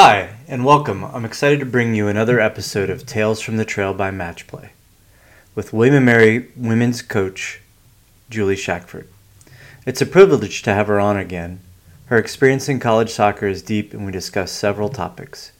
Hi, 0.00 0.36
and 0.46 0.64
welcome. 0.64 1.02
I'm 1.02 1.24
excited 1.24 1.58
to 1.58 1.66
bring 1.66 1.92
you 1.92 2.06
another 2.06 2.38
episode 2.38 2.88
of 2.88 3.04
Tales 3.04 3.40
from 3.40 3.56
the 3.56 3.64
Trail 3.64 3.92
by 3.92 4.12
Matchplay 4.12 4.68
with 5.56 5.72
William 5.72 6.04
& 6.04 6.04
Mary 6.04 6.52
women's 6.54 7.02
coach, 7.02 7.60
Julie 8.30 8.54
Shackford. 8.54 9.08
It's 9.86 10.00
a 10.00 10.06
privilege 10.06 10.62
to 10.62 10.72
have 10.72 10.86
her 10.86 11.00
on 11.00 11.16
again. 11.16 11.58
Her 12.06 12.16
experience 12.16 12.68
in 12.68 12.78
college 12.78 13.10
soccer 13.10 13.48
is 13.48 13.60
deep, 13.60 13.92
and 13.92 14.06
we 14.06 14.12
discuss 14.12 14.52
several 14.52 14.88
topics. 14.88 15.50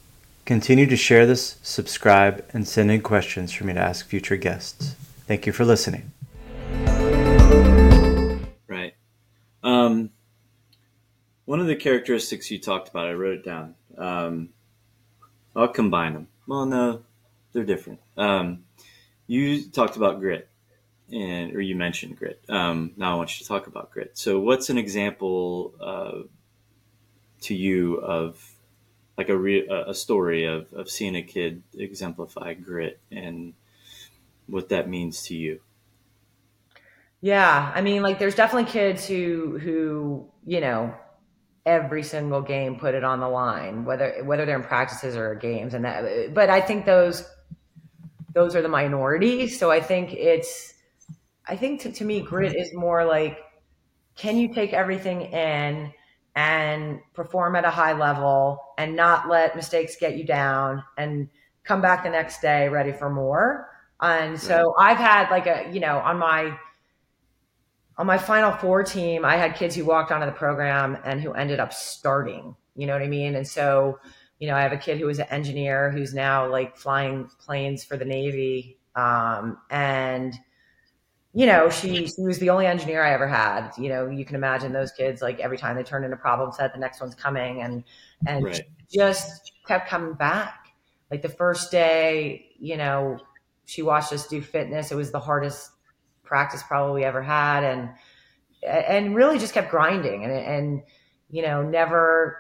Continue 0.45 0.86
to 0.86 0.96
share 0.96 1.27
this, 1.27 1.57
subscribe, 1.64 2.48
and 2.52 2.68
send 2.68 2.93
in 2.93 3.00
questions 3.00 3.50
for 3.52 3.64
me 3.64 3.73
to 3.73 3.80
ask 3.80 4.07
future 4.07 4.36
guests. 4.36 4.95
Thank 5.27 5.46
you 5.46 5.52
for 5.52 5.64
listening. 5.64 6.12
Right. 8.68 8.95
Um, 9.64 10.11
one 11.44 11.58
of 11.58 11.66
the 11.66 11.75
characteristics 11.75 12.52
you 12.52 12.61
talked 12.61 12.89
about, 12.89 13.08
I 13.08 13.14
wrote 13.14 13.39
it 13.39 13.44
down. 13.44 13.75
Um, 13.98 14.50
I'll 15.54 15.68
combine 15.68 16.14
them. 16.14 16.29
Well, 16.46 16.66
no, 16.66 17.02
they're 17.52 17.64
different. 17.64 18.00
Um, 18.16 18.64
you 19.26 19.62
talked 19.64 19.96
about 19.96 20.20
grit, 20.20 20.48
and 21.12 21.54
or 21.54 21.61
you 21.61 21.75
mentioned 21.75 22.16
grit. 22.16 22.40
Um, 22.48 22.92
now 22.96 23.12
I 23.12 23.14
want 23.16 23.39
you 23.39 23.44
to 23.44 23.48
talk 23.48 23.66
about 23.66 23.90
grit. 23.90 24.16
So, 24.16 24.40
what's 24.40 24.70
an 24.70 24.79
example 24.79 25.75
uh, 25.80 26.22
to 27.42 27.54
you 27.54 27.96
of 27.96 28.54
like 29.16 29.29
a 29.29 29.36
re- 29.36 29.66
a 29.68 29.94
story 29.94 30.44
of 30.44 30.72
of 30.72 30.89
seeing 30.89 31.17
a 31.17 31.22
kid 31.22 31.62
exemplify 31.76 32.55
grit 32.55 33.00
and 33.11 33.55
what 34.47 34.69
that 34.70 34.89
means 34.89 35.22
to 35.25 35.36
you? 35.36 35.61
Yeah, 37.20 37.72
I 37.75 37.80
mean, 37.80 38.03
like, 38.03 38.19
there's 38.19 38.36
definitely 38.36 38.70
kids 38.70 39.06
who 39.06 39.58
who 39.58 40.28
you 40.47 40.61
know 40.61 40.94
every 41.69 42.03
single 42.03 42.41
game 42.41 42.77
put 42.77 42.95
it 42.95 43.05
on 43.05 43.20
the 43.20 43.29
line, 43.29 43.84
whether 43.84 44.25
whether 44.25 44.47
they're 44.47 44.56
in 44.56 44.62
practices 44.62 45.17
or 45.17 45.34
games, 45.34 45.75
and 45.75 45.84
that. 45.84 46.33
But 46.33 46.48
I 46.48 46.61
think 46.62 46.87
those 46.87 47.29
those 48.33 48.56
are 48.56 48.62
the 48.62 48.69
minority. 48.69 49.48
So 49.48 49.70
I 49.70 49.81
think 49.81 50.15
it's 50.15 50.75
I 51.47 51.57
think 51.57 51.83
to, 51.83 51.92
to 51.92 52.05
me, 52.05 52.23
grit 52.23 52.57
is 52.57 52.73
more 52.75 53.05
like 53.05 53.39
can 54.17 54.39
you 54.39 54.53
take 54.53 54.73
everything 54.73 55.20
in 55.20 55.92
and 56.34 57.01
perform 57.15 57.55
at 57.55 57.65
a 57.65 57.70
high 57.70 57.92
level 57.92 58.59
and 58.79 58.97
not 58.97 59.29
let 59.29 59.55
mistakes 59.55 59.97
get 60.01 60.17
you 60.17 60.25
down 60.25 60.83
and 60.97 61.29
come 61.64 61.81
back 61.81 62.05
the 62.05 62.11
next 62.11 62.41
day 62.41 62.69
ready 62.69 62.92
for 62.92 63.11
more. 63.11 63.69
And 64.01 64.41
so 64.41 64.75
I've 64.79 64.97
had 64.97 65.29
like 65.31 65.47
a, 65.47 65.69
you 65.73 65.81
know, 65.81 65.98
on 65.98 66.19
my 66.19 66.57
on 67.99 68.07
my 68.07 68.17
final 68.17 68.53
four 68.53 68.85
team, 68.85 69.25
I 69.25 69.37
had 69.37 69.57
kids 69.57 69.75
who 69.75 69.85
walked 69.85 70.13
onto 70.13 70.25
the 70.25 70.33
program 70.33 70.97
and 71.05 71.21
who 71.21 71.33
ended 71.33 71.59
up 71.59 71.73
starting. 71.73 72.55
You 72.77 72.87
know 72.87 72.93
what 72.93 73.03
I 73.03 73.09
mean? 73.09 73.35
And 73.35 73.47
so, 73.47 73.99
you 74.39 74.47
know, 74.47 74.55
I 74.55 74.63
have 74.63 74.73
a 74.73 74.77
kid 74.77 74.99
who 74.99 75.07
was 75.07 75.19
an 75.19 75.27
engineer 75.31 75.91
who's 75.91 76.15
now 76.15 76.49
like 76.49 76.77
flying 76.77 77.29
planes 77.41 77.83
for 77.83 77.97
the 77.97 78.05
Navy. 78.05 78.79
Um, 78.95 79.59
and 79.69 80.35
you 81.35 81.47
know, 81.47 81.69
she, 81.69 82.07
she 82.07 82.23
was 82.23 82.39
the 82.39 82.51
only 82.51 82.67
engineer 82.67 83.05
I 83.05 83.13
ever 83.13 83.29
had. 83.29 83.71
You 83.77 83.91
know, 83.91 84.09
you 84.09 84.25
can 84.25 84.35
imagine 84.35 84.73
those 84.73 84.93
kids 84.93 85.21
like 85.21 85.41
every 85.41 85.59
time 85.59 85.77
they 85.77 85.83
turn 85.83 86.05
in 86.05 86.13
a 86.13 86.17
problem 86.17 86.53
set, 86.53 86.73
the 86.73 86.81
next 86.81 87.01
one's 87.01 87.15
coming, 87.15 87.63
and 87.63 87.85
and 88.27 88.45
right. 88.45 88.63
just 88.91 89.53
kept 89.67 89.89
coming 89.89 90.15
back. 90.15 90.69
Like 91.11 91.23
the 91.23 91.29
first 91.29 91.71
day, 91.71 92.51
you 92.59 92.77
know, 92.77 93.19
she 93.67 93.83
watched 93.83 94.13
us 94.13 94.27
do 94.27 94.41
fitness. 94.41 94.91
It 94.91 94.97
was 94.97 95.11
the 95.11 95.21
hardest 95.21 95.71
practice 96.29 96.62
probably 96.62 97.05
ever 97.05 97.23
had 97.23 97.65
and 97.65 97.91
and 98.62 99.15
really 99.15 99.39
just 99.39 99.55
kept 99.55 99.71
grinding 99.71 100.25
and 100.25 100.33
and 100.33 100.83
you 101.31 101.43
know 101.43 101.62
never 101.62 102.39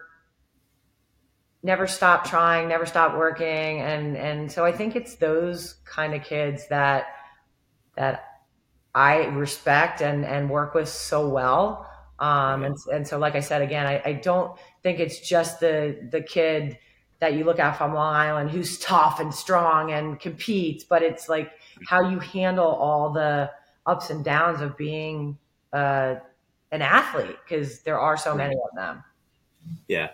never 1.62 1.86
stopped 1.86 2.28
trying 2.28 2.68
never 2.68 2.86
stopped 2.86 3.16
working 3.16 3.80
and 3.80 4.16
and 4.16 4.50
so 4.50 4.64
i 4.64 4.72
think 4.72 4.94
it's 4.96 5.16
those 5.16 5.74
kind 5.84 6.14
of 6.14 6.22
kids 6.22 6.68
that 6.68 7.06
that 7.96 8.24
i 8.94 9.24
respect 9.26 10.00
and 10.00 10.24
and 10.24 10.48
work 10.50 10.74
with 10.74 10.88
so 10.88 11.28
well. 11.28 11.84
Um 12.18 12.64
and, 12.64 12.76
and 12.92 13.06
so 13.06 13.16
like 13.18 13.36
i 13.36 13.40
said 13.40 13.62
again 13.62 13.86
I, 13.86 14.02
I 14.04 14.12
don't 14.14 14.58
think 14.82 14.98
it's 14.98 15.20
just 15.20 15.60
the 15.60 16.08
the 16.10 16.20
kid 16.20 16.78
that 17.20 17.34
you 17.34 17.44
look 17.44 17.58
at 17.58 17.76
from 17.76 17.94
long 17.94 18.14
island 18.14 18.50
who's 18.50 18.78
tough 18.78 19.20
and 19.20 19.32
strong 19.32 19.92
and 19.92 20.18
competes 20.18 20.84
but 20.84 21.02
it's 21.02 21.28
like 21.28 21.52
how 21.86 22.08
you 22.08 22.18
handle 22.18 22.66
all 22.66 23.12
the 23.12 23.50
ups 23.88 24.10
and 24.10 24.24
downs 24.24 24.60
of 24.60 24.76
being 24.76 25.38
uh, 25.72 26.16
an 26.70 26.82
athlete 26.82 27.36
because 27.44 27.80
there 27.80 27.98
are 27.98 28.16
so 28.16 28.34
many 28.34 28.54
of 28.54 28.76
them. 28.76 29.02
Yeah. 29.88 30.10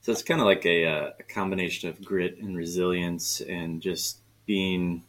So 0.00 0.10
it's 0.12 0.22
kind 0.22 0.40
of 0.40 0.46
like 0.46 0.66
a, 0.66 0.86
uh, 0.86 1.10
a, 1.18 1.22
combination 1.22 1.88
of 1.88 2.04
grit 2.04 2.38
and 2.38 2.56
resilience 2.56 3.40
and 3.40 3.80
just 3.80 4.18
being 4.46 5.04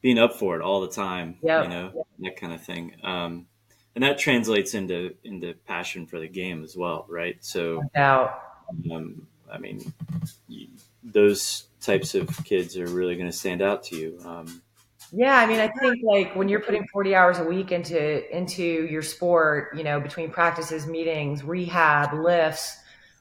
being 0.00 0.18
up 0.18 0.34
for 0.34 0.54
it 0.54 0.62
all 0.62 0.82
the 0.82 0.88
time, 0.88 1.38
yep. 1.42 1.64
you 1.64 1.70
know, 1.70 1.90
yep. 1.94 2.06
that 2.20 2.36
kind 2.36 2.52
of 2.52 2.62
thing. 2.62 2.94
Um, 3.02 3.46
and 3.94 4.04
that 4.04 4.18
translates 4.18 4.74
into 4.74 5.14
into 5.24 5.54
passion 5.66 6.06
for 6.06 6.20
the 6.20 6.28
game 6.28 6.62
as 6.62 6.76
well, 6.76 7.06
right? 7.08 7.36
So, 7.40 7.82
um, 7.96 9.26
I 9.50 9.58
mean, 9.58 9.92
you, 10.46 10.68
those 11.02 11.68
types 11.80 12.14
of 12.14 12.44
kids 12.44 12.76
are 12.76 12.86
really 12.86 13.16
going 13.16 13.30
to 13.30 13.36
stand 13.36 13.62
out 13.62 13.84
to 13.84 13.96
you. 13.96 14.18
Um, 14.24 14.62
yeah, 15.16 15.38
I 15.38 15.46
mean, 15.46 15.60
I 15.60 15.68
think 15.68 16.02
like 16.02 16.34
when 16.34 16.48
you're 16.48 16.60
putting 16.60 16.86
40 16.88 17.14
hours 17.14 17.38
a 17.38 17.44
week 17.44 17.70
into 17.70 18.36
into 18.36 18.62
your 18.62 19.02
sport, 19.02 19.76
you 19.76 19.84
know, 19.84 20.00
between 20.00 20.30
practices, 20.30 20.86
meetings, 20.88 21.44
rehab, 21.44 22.12
lifts, 22.12 22.76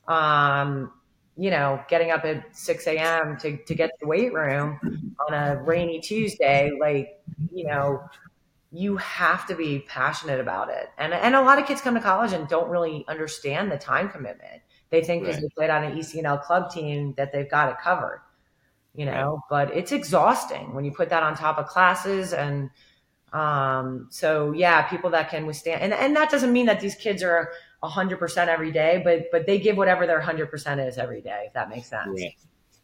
um, 0.08 0.92
you 1.38 1.52
know, 1.52 1.84
getting 1.90 2.10
up 2.10 2.26
at 2.26 2.56
6 2.56 2.88
a.m. 2.88 3.38
to 3.38 3.58
to 3.58 3.76
get 3.76 3.88
to 3.88 3.96
the 4.02 4.08
weight 4.08 4.34
room 4.34 4.80
on 5.28 5.34
a 5.36 5.62
rainy 5.62 6.00
Tuesday, 6.00 6.72
like, 6.80 7.22
you 7.52 7.68
know, 7.68 8.04
you 8.72 8.98
have 8.98 9.46
to 9.48 9.56
be 9.56 9.86
passionate 9.88 10.40
about 10.40 10.70
it. 10.70 10.90
And 10.98 11.14
and 11.14 11.36
a 11.36 11.42
lot 11.42 11.60
of 11.60 11.68
kids 11.68 11.80
come 11.80 11.94
to 11.94 12.02
college 12.02 12.34
and 12.34 12.48
don't 12.48 12.70
really 12.70 13.06
understand 13.08 13.72
the 13.72 13.78
time 13.78 14.10
commitment. 14.10 14.64
They 14.90 15.04
think 15.04 15.24
because 15.24 15.36
right. 15.36 15.44
they 15.44 15.50
played 15.56 15.70
on 15.70 15.84
an 15.84 15.98
ECNL 15.98 16.42
club 16.42 16.72
team 16.72 17.14
that 17.18 17.32
they've 17.32 17.50
got 17.50 17.70
it 17.70 17.78
covered 17.84 18.22
you 18.96 19.06
know, 19.06 19.44
but 19.50 19.76
it's 19.76 19.92
exhausting 19.92 20.74
when 20.74 20.86
you 20.86 20.92
put 20.92 21.10
that 21.10 21.24
on 21.24 21.36
top 21.36 21.58
of 21.58 21.68
classes 21.68 22.34
and 22.34 22.70
um, 23.32 24.08
so 24.12 24.52
yeah, 24.52 24.84
people 24.84 25.10
that 25.10 25.30
can 25.30 25.46
withstand 25.46 25.82
and, 25.82 25.94
and 25.94 26.16
that 26.16 26.30
doesn't 26.30 26.54
mean 26.54 26.68
that 26.68 26.80
these 26.80 26.96
kids 26.96 27.24
are 27.24 27.52
hundred 27.82 28.18
percent 28.18 28.50
every 28.50 28.72
day, 28.72 29.02
but 29.04 29.26
but 29.32 29.46
they 29.46 29.60
give 29.60 29.78
whatever 29.78 30.08
their 30.08 30.22
hundred 30.22 30.50
percent 30.50 30.80
is 30.80 30.98
every 30.98 31.22
day, 31.22 31.46
if 31.48 31.54
that 31.54 31.70
makes 31.70 31.90
sense. 31.90 32.08
Right. 32.22 32.36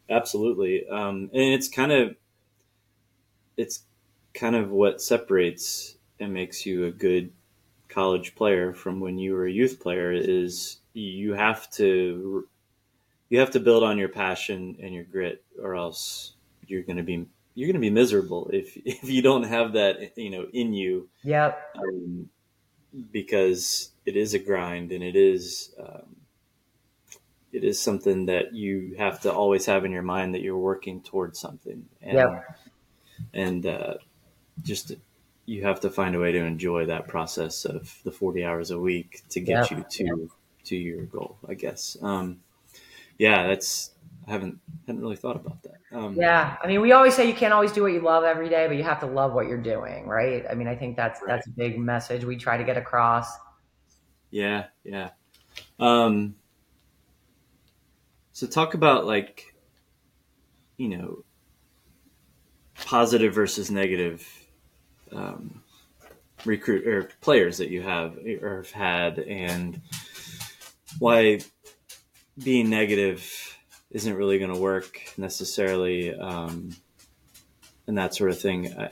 Absolutely. 0.09 0.87
Um, 0.89 1.29
and 1.33 1.53
it's 1.53 1.69
kind 1.69 1.91
of 1.91 2.15
it's 3.55 3.83
kind 4.33 4.55
of 4.55 4.71
what 4.71 5.01
separates 5.01 5.97
and 6.19 6.33
makes 6.33 6.65
you 6.65 6.85
a 6.85 6.91
good 6.91 7.31
college 7.87 8.35
player 8.35 8.73
from 8.73 8.99
when 8.99 9.17
you 9.17 9.33
were 9.33 9.45
a 9.45 9.51
youth 9.51 9.79
player 9.79 10.11
is 10.11 10.77
you 10.93 11.33
have 11.33 11.69
to 11.71 12.47
you 13.29 13.39
have 13.39 13.51
to 13.51 13.59
build 13.59 13.83
on 13.83 13.97
your 13.97 14.09
passion 14.09 14.77
and 14.81 14.93
your 14.93 15.03
grit, 15.03 15.43
or 15.61 15.75
else 15.75 16.33
you're 16.67 16.83
going 16.83 16.97
to 16.97 17.03
be 17.03 17.25
you're 17.55 17.67
going 17.67 17.75
to 17.75 17.79
be 17.79 17.89
miserable 17.89 18.49
if 18.51 18.75
if 18.85 19.09
you 19.09 19.21
don't 19.21 19.43
have 19.43 19.73
that 19.73 20.17
you 20.17 20.29
know 20.29 20.47
in 20.53 20.73
you. 20.73 21.09
Yep. 21.23 21.59
Um, 21.77 22.29
because 23.11 23.91
it 24.05 24.15
is 24.15 24.33
a 24.33 24.39
grind, 24.39 24.91
and 24.91 25.03
it 25.03 25.15
is 25.15 25.73
um, 25.79 26.15
it 27.51 27.63
is 27.63 27.79
something 27.79 28.27
that 28.27 28.53
you 28.53 28.95
have 28.97 29.21
to 29.21 29.31
always 29.31 29.65
have 29.65 29.85
in 29.85 29.91
your 29.91 30.03
mind 30.03 30.33
that 30.33 30.41
you're 30.41 30.57
working 30.57 31.01
towards 31.01 31.39
something. 31.39 31.85
And, 32.01 32.13
yep. 32.13 32.59
And 33.33 33.65
uh, 33.65 33.95
just 34.61 34.93
you 35.45 35.63
have 35.63 35.81
to 35.81 35.89
find 35.89 36.15
a 36.15 36.19
way 36.19 36.31
to 36.31 36.39
enjoy 36.39 36.85
that 36.85 37.07
process 37.07 37.65
of 37.65 37.99
the 38.03 38.11
40 38.11 38.45
hours 38.45 38.71
a 38.71 38.79
week 38.79 39.23
to 39.29 39.39
get 39.39 39.69
yep. 39.69 39.71
you 39.71 39.85
to 39.89 40.31
to 40.65 40.75
your 40.75 41.05
goal, 41.05 41.37
I 41.47 41.55
guess. 41.55 41.97
Um, 42.01 42.41
yeah, 43.19 43.45
that's 43.45 43.91
I 44.27 44.31
haven't 44.31 44.59
hadn't 44.87 45.01
really 45.01 45.17
thought 45.17 45.35
about 45.35 45.61
that. 45.63 45.75
Um, 45.91 46.15
yeah, 46.15 46.57
I 46.63 46.67
mean, 46.67 46.81
we 46.81 46.93
always 46.93 47.15
say 47.15 47.27
you 47.27 47.33
can't 47.33 47.53
always 47.53 47.71
do 47.71 47.83
what 47.83 47.91
you 47.91 48.01
love 48.01 48.23
every 48.23 48.49
day, 48.49 48.65
but 48.67 48.77
you 48.77 48.83
have 48.83 48.99
to 49.01 49.05
love 49.05 49.33
what 49.33 49.47
you're 49.47 49.61
doing, 49.61 50.07
right? 50.07 50.45
I 50.49 50.55
mean, 50.55 50.67
I 50.67 50.75
think 50.75 50.95
that's 50.95 51.19
right. 51.21 51.27
that's 51.27 51.45
a 51.47 51.51
big 51.51 51.77
message 51.77 52.23
we 52.23 52.37
try 52.37 52.57
to 52.57 52.63
get 52.63 52.77
across. 52.77 53.27
Yeah, 54.31 54.65
yeah. 54.83 55.09
Um, 55.79 56.35
so 58.31 58.47
talk 58.47 58.73
about 58.73 59.05
like, 59.05 59.53
you 60.77 60.87
know, 60.89 61.23
positive 62.75 63.33
versus 63.33 63.69
negative 63.69 64.25
um, 65.11 65.61
recruit 66.45 66.87
or 66.87 67.09
players 67.19 67.57
that 67.57 67.69
you 67.69 67.81
have 67.81 68.17
or 68.41 68.57
have 68.57 68.71
had, 68.71 69.19
and 69.19 69.81
why 70.99 71.39
being 72.43 72.69
negative 72.69 73.57
isn't 73.91 74.13
really 74.13 74.37
going 74.39 74.53
to 74.53 74.59
work 74.59 74.99
necessarily, 75.17 76.13
um, 76.13 76.75
and 77.87 77.97
that 77.97 78.13
sort 78.15 78.29
of 78.31 78.39
thing. 78.39 78.73
I, 78.77 78.91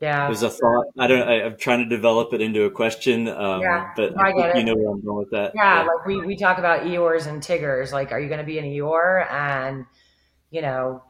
Yeah. 0.00 0.26
There's 0.26 0.42
a 0.42 0.50
thought. 0.50 0.86
I 0.98 1.06
don't. 1.06 1.28
I, 1.28 1.46
am 1.46 1.56
trying 1.56 1.78
to 1.78 1.88
develop 1.88 2.32
it 2.32 2.40
into 2.40 2.64
a 2.64 2.70
question. 2.70 3.28
Um, 3.28 3.60
Yeah, 3.60 3.90
but 3.94 4.18
I 4.20 4.32
get 4.32 4.56
you 4.56 4.60
it. 4.62 4.64
know 4.64 4.74
where 4.74 4.90
I'm 4.90 5.00
going 5.00 5.18
with 5.18 5.30
that. 5.30 5.52
Yeah, 5.54 5.82
like 5.82 6.04
we, 6.06 6.20
we 6.26 6.36
talk 6.36 6.58
about 6.58 6.82
Eeyores 6.82 7.28
and 7.28 7.40
Tiggers. 7.40 7.92
Like, 7.92 8.10
are 8.10 8.18
you 8.18 8.26
going 8.28 8.40
to 8.40 8.46
be 8.46 8.58
an 8.58 8.64
Eeyore 8.64 9.30
and, 9.30 9.86
you 10.50 10.60
know, 10.60 11.04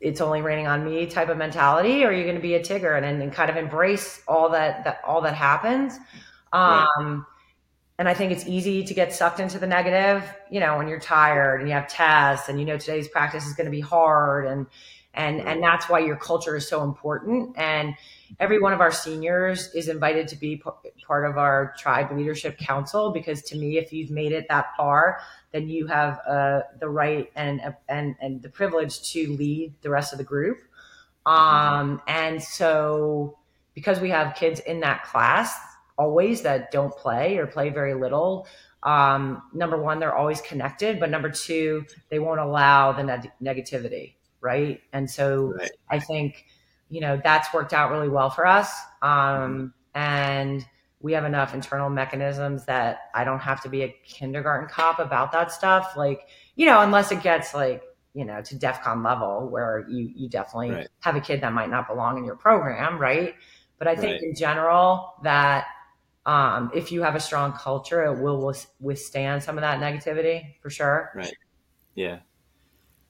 it's 0.00 0.20
only 0.22 0.40
raining 0.40 0.68
on 0.68 0.84
me 0.84 1.06
type 1.06 1.28
of 1.28 1.36
mentality, 1.36 2.04
or 2.04 2.08
are 2.08 2.12
you 2.12 2.22
going 2.22 2.36
to 2.36 2.40
be 2.40 2.54
a 2.54 2.60
Tigger 2.60 2.96
and, 2.96 3.04
and 3.20 3.32
kind 3.32 3.50
of 3.50 3.56
embrace 3.56 4.22
all 4.26 4.50
that, 4.50 4.84
that 4.84 5.00
all 5.04 5.20
that 5.22 5.34
happens? 5.34 5.98
Um, 6.52 7.26
and 7.98 8.08
I 8.08 8.14
think 8.14 8.30
it's 8.30 8.46
easy 8.46 8.84
to 8.84 8.94
get 8.94 9.12
sucked 9.12 9.40
into 9.40 9.58
the 9.58 9.66
negative, 9.66 10.24
you 10.50 10.60
know, 10.60 10.78
when 10.78 10.86
you're 10.86 11.00
tired 11.00 11.60
and 11.60 11.68
you 11.68 11.74
have 11.74 11.88
tests 11.88 12.48
and 12.48 12.60
you 12.60 12.64
know 12.64 12.78
today's 12.78 13.08
practice 13.08 13.44
is 13.46 13.54
going 13.54 13.64
to 13.64 13.72
be 13.72 13.80
hard 13.80 14.46
and 14.46 14.66
and 15.14 15.40
and 15.40 15.62
that's 15.62 15.88
why 15.88 15.98
your 15.98 16.16
culture 16.16 16.54
is 16.54 16.68
so 16.68 16.84
important. 16.84 17.58
And 17.58 17.94
every 18.38 18.60
one 18.60 18.72
of 18.72 18.80
our 18.80 18.92
seniors 18.92 19.74
is 19.74 19.88
invited 19.88 20.28
to 20.28 20.36
be 20.36 20.56
p- 20.56 20.90
part 21.04 21.28
of 21.28 21.38
our 21.38 21.74
tribe 21.76 22.16
leadership 22.16 22.56
council 22.58 23.10
because 23.10 23.42
to 23.42 23.56
me 23.56 23.78
if 23.78 23.92
you've 23.92 24.10
made 24.10 24.32
it 24.32 24.46
that 24.48 24.76
far 24.76 25.20
then 25.50 25.66
you 25.66 25.86
have 25.86 26.20
uh, 26.28 26.60
the 26.78 26.88
right 26.88 27.32
and 27.34 27.74
and 27.88 28.14
and 28.20 28.42
the 28.42 28.48
privilege 28.48 29.10
to 29.10 29.32
lead 29.32 29.72
the 29.82 29.90
rest 29.90 30.12
of 30.12 30.18
the 30.18 30.24
group. 30.24 30.58
Um, 31.26 32.00
and 32.06 32.42
so 32.42 33.38
because 33.74 34.00
we 34.00 34.10
have 34.10 34.34
kids 34.34 34.60
in 34.60 34.80
that 34.80 35.04
class 35.04 35.58
always 35.98 36.42
that 36.42 36.70
don't 36.70 36.94
play 36.94 37.36
or 37.38 37.46
play 37.46 37.68
very 37.70 37.94
little 37.94 38.46
um, 38.84 39.42
number 39.52 39.76
one 39.82 39.98
they're 39.98 40.14
always 40.14 40.40
connected 40.40 41.00
but 41.00 41.10
number 41.10 41.30
two 41.30 41.84
they 42.10 42.18
won't 42.18 42.40
allow 42.40 42.92
the 42.92 43.02
neg- 43.02 43.32
negativity 43.42 44.14
right 44.40 44.80
and 44.92 45.10
so 45.10 45.54
Right. 45.58 45.70
i 45.90 45.98
think 45.98 46.46
you 46.88 47.00
know 47.00 47.20
that's 47.22 47.52
worked 47.52 47.72
out 47.72 47.90
really 47.90 48.08
well 48.08 48.30
for 48.30 48.46
us 48.46 48.72
um, 49.02 49.74
and 49.94 50.64
we 51.00 51.12
have 51.12 51.24
enough 51.24 51.54
internal 51.54 51.90
mechanisms 51.90 52.64
that 52.66 53.10
i 53.14 53.24
don't 53.24 53.40
have 53.40 53.60
to 53.62 53.68
be 53.68 53.82
a 53.82 53.94
kindergarten 54.06 54.68
cop 54.68 54.98
about 55.00 55.32
that 55.32 55.50
stuff 55.52 55.94
like 55.96 56.28
you 56.56 56.66
know 56.66 56.80
unless 56.80 57.10
it 57.12 57.22
gets 57.22 57.54
like 57.54 57.82
you 58.14 58.24
know 58.24 58.40
to 58.42 58.54
defcon 58.56 59.04
level 59.04 59.48
where 59.48 59.84
you 59.88 60.10
you 60.14 60.28
definitely 60.28 60.70
Right. 60.70 60.88
have 61.00 61.16
a 61.16 61.20
kid 61.20 61.40
that 61.40 61.52
might 61.52 61.70
not 61.70 61.88
belong 61.88 62.16
in 62.18 62.24
your 62.24 62.36
program 62.36 62.98
right 62.98 63.34
but 63.78 63.88
i 63.88 63.94
think 63.96 64.12
Right. 64.14 64.22
in 64.22 64.34
general 64.34 65.14
that 65.24 65.66
um, 66.28 66.70
if 66.74 66.92
you 66.92 67.02
have 67.02 67.14
a 67.14 67.20
strong 67.20 67.52
culture 67.52 68.04
it 68.04 68.18
will 68.20 68.54
withstand 68.80 69.42
some 69.42 69.56
of 69.58 69.62
that 69.62 69.80
negativity 69.80 70.54
for 70.60 70.70
sure 70.70 71.10
Right. 71.14 71.34
Yeah. 71.94 72.18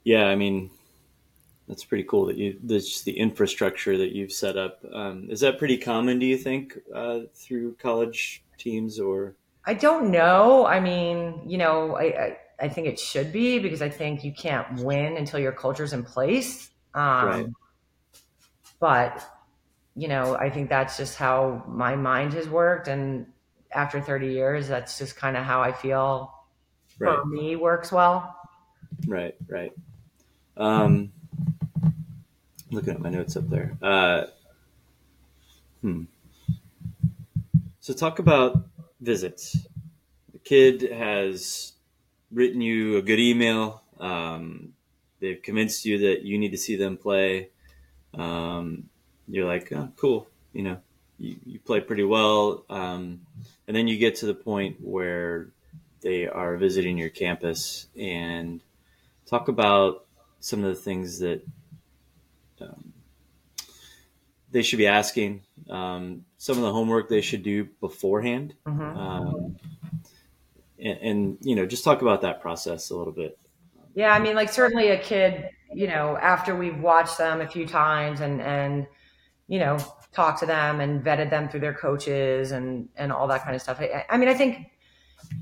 Yeah. 0.05 0.25
I 0.25 0.37
mean, 0.37 0.70
that's 1.69 1.85
pretty 1.85 2.05
cool 2.05 2.25
that 2.26 2.38
you, 2.38 2.59
that's 2.62 3.03
the 3.03 3.12
infrastructure 3.19 3.99
that 3.99 4.12
you've 4.17 4.32
set 4.32 4.56
up. 4.56 4.82
Um, 4.91 5.29
is 5.31 5.41
that 5.41 5.59
pretty 5.59 5.76
common, 5.76 6.19
do 6.19 6.25
you 6.25 6.38
think, 6.38 6.79
uh, 6.94 7.20
through 7.35 7.75
college 7.75 8.43
teams 8.56 8.99
or? 8.99 9.35
I 9.67 9.75
don't 9.75 10.11
know. 10.11 10.64
I 10.64 10.81
mean, 10.81 11.43
you 11.47 11.59
know, 11.59 11.97
I, 11.97 12.05
I, 12.05 12.37
I 12.61 12.69
think 12.71 12.87
it 12.87 12.99
should 12.99 13.31
be 13.32 13.59
because 13.59 13.82
I 13.82 13.91
think 13.91 14.25
you 14.25 14.32
can't 14.32 14.81
win 14.82 15.19
until 15.19 15.41
your 15.41 15.53
culture's 15.53 15.93
in 15.93 16.05
place. 16.05 16.71
Um, 16.94 17.26
Right. 17.29 17.47
But, 18.81 19.29
you 19.99 20.06
know, 20.06 20.37
I 20.37 20.49
think 20.49 20.69
that's 20.69 20.97
just 20.97 21.17
how 21.17 21.65
my 21.67 21.97
mind 21.97 22.33
has 22.35 22.49
worked. 22.49 22.87
And 22.87 23.27
after 23.73 24.00
30 24.00 24.29
years, 24.29 24.69
that's 24.69 24.97
just 24.97 25.17
kind 25.17 25.37
of 25.37 25.43
how 25.43 25.61
I 25.61 25.73
feel 25.73 26.33
Right. 27.00 27.19
for 27.19 27.27
me 27.27 27.56
works 27.56 27.91
well. 27.91 28.37
Right. 29.09 29.35
Right. 29.49 29.73
Um, 30.56 31.12
looking 32.71 32.95
at 32.95 33.00
my 33.00 33.11
notes 33.11 33.37
up 33.37 33.49
there. 33.49 33.77
Uh, 33.83 34.27
hmm. 35.83 36.05
So 37.81 37.93
talk 37.93 38.21
about 38.21 38.69
visits. 39.00 39.56
The 40.33 40.39
kid 40.39 40.93
has 40.93 41.73
written 42.31 42.61
you 42.61 42.99
a 42.99 43.03
good 43.03 43.19
email. 43.19 43.83
Um, 43.99 44.75
they've 45.19 45.43
convinced 45.43 45.85
you 45.85 45.99
that 45.99 46.23
you 46.23 46.39
need 46.39 46.50
to 46.50 46.59
see 46.59 46.77
them 46.77 46.97
play. 46.97 47.50
Um, 48.15 48.91
you're 49.28 49.46
like, 49.46 49.72
oh, 49.72 49.90
cool. 49.96 50.28
You 50.52 50.62
know, 50.62 50.76
you, 51.19 51.36
you 51.44 51.58
play 51.58 51.80
pretty 51.80 52.04
well. 52.04 52.64
Um, 52.70 53.20
and 53.66 53.76
then 53.76 53.88
you 53.88 53.98
get 53.98 54.16
to 54.16 54.26
the 54.26 54.34
point 54.34 54.76
where 54.80 55.50
they 56.00 56.26
are 56.26 56.56
visiting 56.56 56.96
your 56.96 57.10
campus 57.10 57.86
and 57.98 58.60
talk 59.26 59.48
about 59.48 60.06
some 60.40 60.64
of 60.64 60.75
the 60.75 60.80
things 60.80 61.19
that 61.19 61.42
um, 62.60 62.92
they 64.50 64.62
should 64.62 64.78
be 64.78 64.86
asking, 64.86 65.42
um, 65.69 66.25
some 66.38 66.56
of 66.56 66.62
the 66.62 66.72
homework 66.72 67.08
they 67.08 67.20
should 67.20 67.42
do 67.42 67.69
beforehand, 67.80 68.54
hmm 68.66 68.80
um, 68.80 69.56
and, 70.80 70.98
and 70.98 71.38
you 71.40 71.56
know 71.56 71.66
just 71.66 71.84
talk 71.84 72.02
about 72.02 72.22
that 72.22 72.40
process 72.40 72.90
a 72.90 72.96
little 72.96 73.12
bit. 73.12 73.38
Yeah, 73.94 74.12
I 74.12 74.20
mean, 74.20 74.36
like 74.36 74.48
certainly 74.48 74.90
a 74.90 74.98
kid, 74.98 75.50
you 75.72 75.88
know, 75.88 76.16
after 76.16 76.54
we've 76.54 76.80
watched 76.80 77.19
them 77.19 77.40
a 77.40 77.48
few 77.48 77.66
times 77.66 78.20
and 78.20 78.40
and 78.40 78.86
you 79.49 79.59
know 79.59 79.79
talked 80.12 80.41
to 80.41 80.47
them 80.47 80.81
and 80.81 81.05
vetted 81.05 81.31
them 81.31 81.49
through 81.49 81.61
their 81.61 81.75
coaches 81.75 82.53
and 82.53 82.89
and 82.97 83.12
all 83.12 83.27
that 83.29 83.43
kind 83.43 83.55
of 83.56 83.62
stuff. 83.62 83.81
I, 83.81 84.05
I 84.09 84.17
mean, 84.17 84.29
I 84.29 84.35
think 84.35 84.71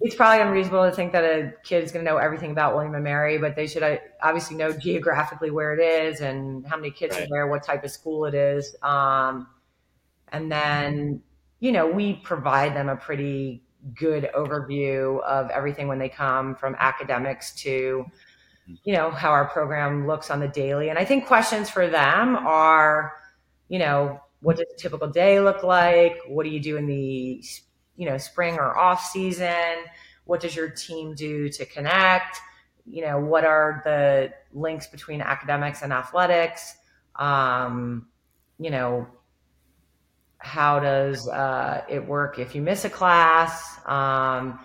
it's 0.00 0.14
probably 0.14 0.42
unreasonable 0.42 0.88
to 0.88 0.94
think 0.94 1.12
that 1.12 1.24
a 1.24 1.52
kid 1.64 1.84
is 1.84 1.92
going 1.92 2.04
to 2.04 2.10
know 2.10 2.16
everything 2.16 2.50
about 2.50 2.74
William 2.74 2.94
and 2.94 3.04
Mary, 3.04 3.38
but 3.38 3.54
they 3.54 3.66
should 3.66 3.82
uh, 3.82 3.96
obviously 4.22 4.56
know 4.56 4.72
geographically 4.72 5.50
where 5.50 5.74
it 5.74 5.80
is 5.80 6.20
and 6.20 6.66
how 6.66 6.76
many 6.76 6.90
kids 6.90 7.14
Right. 7.14 7.24
are 7.24 7.28
there, 7.28 7.46
what 7.46 7.62
type 7.62 7.84
of 7.84 7.90
school 7.90 8.24
it 8.24 8.34
is, 8.34 8.74
um, 8.82 9.46
and 10.32 10.50
then 10.50 11.22
you 11.60 11.72
know 11.72 11.86
we 11.86 12.14
provide 12.14 12.74
them 12.74 12.88
a 12.88 12.96
pretty 12.96 13.62
good 13.94 14.28
overview 14.34 15.22
of 15.22 15.48
everything 15.50 15.86
when 15.86 15.98
they 15.98 16.08
come 16.08 16.56
from 16.56 16.74
academics 16.78 17.54
to 17.54 18.04
you 18.84 18.92
know 18.92 19.10
how 19.10 19.30
our 19.30 19.46
program 19.48 20.08
looks 20.08 20.28
on 20.28 20.40
the 20.40 20.48
daily 20.48 20.88
and 20.88 20.98
i 20.98 21.04
think 21.04 21.24
questions 21.24 21.70
for 21.70 21.86
them 21.86 22.34
are 22.34 23.12
you 23.68 23.78
know 23.78 24.20
what 24.40 24.56
does 24.56 24.66
a 24.72 24.76
typical 24.76 25.08
day 25.08 25.40
look 25.40 25.62
like? 25.62 26.20
What 26.28 26.44
do 26.44 26.50
you 26.50 26.60
do 26.60 26.76
in 26.76 26.86
the 26.86 27.42
you 27.96 28.08
know 28.08 28.18
spring 28.18 28.54
or 28.54 28.76
off 28.76 29.04
season? 29.04 29.84
What 30.24 30.40
does 30.40 30.54
your 30.54 30.68
team 30.68 31.14
do 31.14 31.48
to 31.50 31.64
connect? 31.66 32.38
You 32.86 33.02
know 33.02 33.18
what 33.18 33.44
are 33.44 33.82
the 33.84 34.32
links 34.52 34.86
between 34.86 35.20
academics 35.20 35.82
and 35.82 35.92
athletics? 35.92 36.76
Um, 37.16 38.06
you 38.58 38.70
know 38.70 39.08
how 40.38 40.78
does 40.78 41.28
uh, 41.28 41.82
it 41.88 42.06
work 42.06 42.38
if 42.38 42.54
you 42.54 42.62
miss 42.62 42.84
a 42.84 42.90
class? 42.90 43.80
Um, 43.86 44.60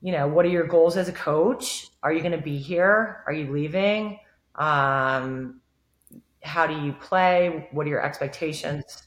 you 0.00 0.12
know 0.12 0.26
what 0.26 0.44
are 0.44 0.48
your 0.48 0.66
goals 0.66 0.96
as 0.96 1.08
a 1.08 1.12
coach? 1.12 1.88
Are 2.02 2.12
you 2.12 2.20
going 2.20 2.32
to 2.32 2.42
be 2.42 2.58
here? 2.58 3.22
Are 3.26 3.32
you 3.32 3.52
leaving? 3.52 4.18
Um, 4.54 5.60
how 6.42 6.66
do 6.66 6.78
you 6.80 6.92
play 6.92 7.68
what 7.72 7.86
are 7.86 7.90
your 7.90 8.04
expectations 8.04 9.02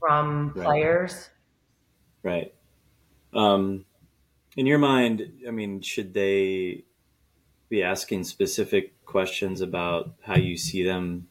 from 0.00 0.52
Right. 0.54 0.64
players 0.64 1.30
Right. 2.26 2.52
Um, 3.32 3.84
in 4.56 4.66
your 4.66 4.78
mind, 4.78 5.44
I 5.46 5.52
mean, 5.52 5.80
should 5.80 6.12
they 6.12 6.84
be 7.68 7.84
asking 7.84 8.24
specific 8.24 9.04
questions 9.04 9.60
about 9.60 10.14
how 10.22 10.36
you 10.36 10.56
see 10.56 10.82
them 10.82 11.28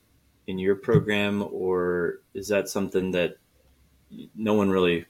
in 0.47 0.57
your 0.57 0.75
program, 0.75 1.45
or 1.51 2.21
is 2.33 2.47
that 2.47 2.69
something 2.69 3.11
that 3.11 3.35
no 4.35 4.53
one 4.53 4.69
really 4.69 5.05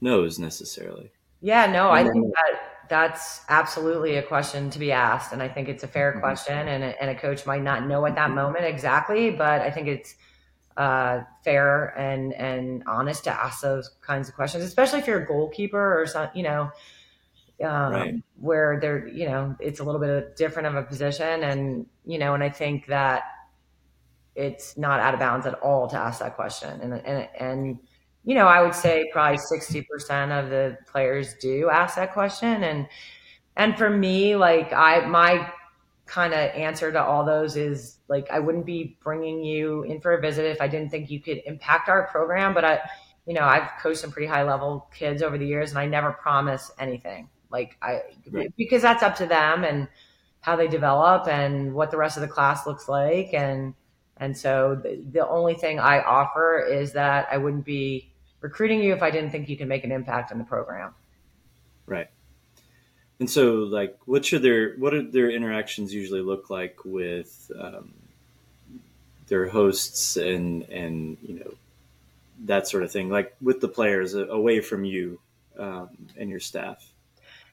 knows 0.00 0.40
necessarily? 0.40 1.12
Yeah, 1.40 1.66
no, 1.66 1.90
I 1.90 2.02
think 2.02 2.32
that 2.34 2.73
that's 2.88 3.42
absolutely 3.48 4.16
a 4.16 4.22
question 4.22 4.70
to 4.70 4.78
be 4.78 4.92
asked, 4.92 5.32
and 5.32 5.42
I 5.42 5.48
think 5.48 5.68
it's 5.68 5.82
a 5.82 5.88
fair 5.88 6.14
Mhm. 6.14 6.20
question, 6.20 6.68
and 6.68 6.84
a, 6.84 7.00
and 7.02 7.10
a 7.10 7.14
coach 7.14 7.46
might 7.46 7.62
not 7.62 7.86
know 7.86 8.04
at 8.06 8.14
that 8.16 8.30
moment 8.30 8.64
exactly, 8.64 9.30
but 9.30 9.60
I 9.60 9.70
think 9.70 9.88
it's 9.88 10.14
uh, 10.76 11.22
fair 11.44 11.86
and 11.98 12.32
and 12.34 12.82
honest 12.86 13.24
to 13.24 13.30
ask 13.30 13.60
those 13.62 13.90
kinds 14.00 14.28
of 14.28 14.34
questions, 14.34 14.64
especially 14.64 14.98
if 15.00 15.06
you're 15.06 15.22
a 15.22 15.26
goalkeeper 15.26 16.00
or 16.00 16.06
some, 16.06 16.28
you 16.34 16.42
know, 16.42 16.70
um, 17.64 17.92
Right. 17.92 18.22
where 18.40 18.78
they're, 18.80 19.06
you 19.06 19.26
know, 19.28 19.54
it's 19.60 19.80
a 19.80 19.84
little 19.84 20.00
bit 20.00 20.10
of 20.10 20.34
different 20.36 20.66
of 20.68 20.74
a 20.74 20.82
position, 20.82 21.42
and 21.44 21.86
you 22.04 22.18
know, 22.18 22.34
and 22.34 22.42
I 22.42 22.50
think 22.50 22.86
that 22.86 23.22
it's 24.34 24.76
not 24.76 24.98
out 25.00 25.14
of 25.14 25.20
bounds 25.20 25.46
at 25.46 25.54
all 25.54 25.86
to 25.88 25.96
ask 25.96 26.20
that 26.20 26.34
question, 26.34 26.80
and 26.80 26.94
and 26.94 27.28
and 27.38 27.78
you 28.24 28.34
know, 28.34 28.46
I 28.46 28.62
would 28.62 28.74
say 28.74 29.08
probably 29.12 29.38
60% 29.38 30.30
of 30.32 30.50
the 30.50 30.78
players 30.86 31.34
do 31.40 31.68
ask 31.70 31.96
that 31.96 32.12
question. 32.12 32.64
And, 32.64 32.88
and 33.56 33.76
for 33.78 33.90
me, 33.90 34.36
like 34.36 34.72
I, 34.72 35.06
my 35.06 35.50
kind 36.06 36.32
of 36.34 36.40
answer 36.40 36.92
to 36.92 37.02
all 37.02 37.24
those 37.24 37.56
is 37.56 37.98
like, 38.08 38.30
I 38.30 38.38
wouldn't 38.40 38.66
be 38.66 38.96
bringing 39.02 39.42
you 39.44 39.82
in 39.84 40.00
for 40.00 40.12
a 40.14 40.20
visit 40.20 40.46
if 40.46 40.60
I 40.60 40.68
didn't 40.68 40.90
think 40.90 41.10
you 41.10 41.20
could 41.20 41.40
impact 41.46 41.88
our 41.88 42.06
program. 42.08 42.54
But 42.54 42.64
I, 42.64 42.80
you 43.26 43.34
know, 43.34 43.42
I've 43.44 43.68
coached 43.80 44.00
some 44.00 44.10
pretty 44.12 44.26
high 44.28 44.42
level 44.42 44.88
kids 44.94 45.22
over 45.22 45.38
the 45.38 45.46
years 45.46 45.70
and 45.70 45.78
I 45.78 45.86
never 45.86 46.12
promise 46.12 46.70
anything 46.78 47.28
like 47.50 47.76
I, 47.82 48.02
Right. 48.30 48.52
because 48.56 48.82
that's 48.82 49.02
up 49.02 49.16
to 49.16 49.26
them 49.26 49.64
and 49.64 49.88
how 50.40 50.56
they 50.56 50.68
develop 50.68 51.26
and 51.28 51.74
what 51.74 51.90
the 51.90 51.96
rest 51.96 52.16
of 52.16 52.20
the 52.22 52.28
class 52.28 52.66
looks 52.66 52.88
like. 52.88 53.32
And, 53.34 53.74
And 54.18 54.36
so 54.36 54.74
the, 54.82 55.02
the 55.10 55.28
only 55.28 55.54
thing 55.54 55.78
I 55.80 56.00
offer 56.02 56.60
is 56.60 56.92
that 56.92 57.26
I 57.30 57.38
wouldn't 57.38 57.64
be 57.64 58.12
recruiting 58.44 58.82
you 58.82 58.92
if 58.92 59.02
I 59.02 59.10
didn't 59.10 59.30
think 59.30 59.48
you 59.48 59.56
could 59.56 59.68
make 59.68 59.84
an 59.84 59.90
impact 59.90 60.30
in 60.30 60.36
the 60.36 60.44
program. 60.44 60.94
Right. 61.86 62.10
And 63.18 63.30
so, 63.30 63.54
like, 63.60 63.98
what 64.04 64.26
should 64.26 64.42
their 64.42 64.74
what 64.74 64.90
do 64.90 65.10
their 65.10 65.30
interactions 65.30 65.94
usually 65.94 66.20
look 66.20 66.50
like 66.50 66.76
with 66.84 67.50
um, 67.58 67.94
their 69.28 69.48
hosts 69.48 70.18
and 70.18 70.62
and 70.64 71.16
you 71.22 71.38
know 71.40 71.54
that 72.44 72.68
sort 72.68 72.82
of 72.82 72.92
thing, 72.92 73.08
like 73.08 73.34
with 73.40 73.60
the 73.62 73.68
players 73.68 74.12
away 74.14 74.60
from 74.60 74.84
you 74.84 75.18
um, 75.58 75.88
and 76.18 76.28
your 76.28 76.40
staff? 76.40 76.84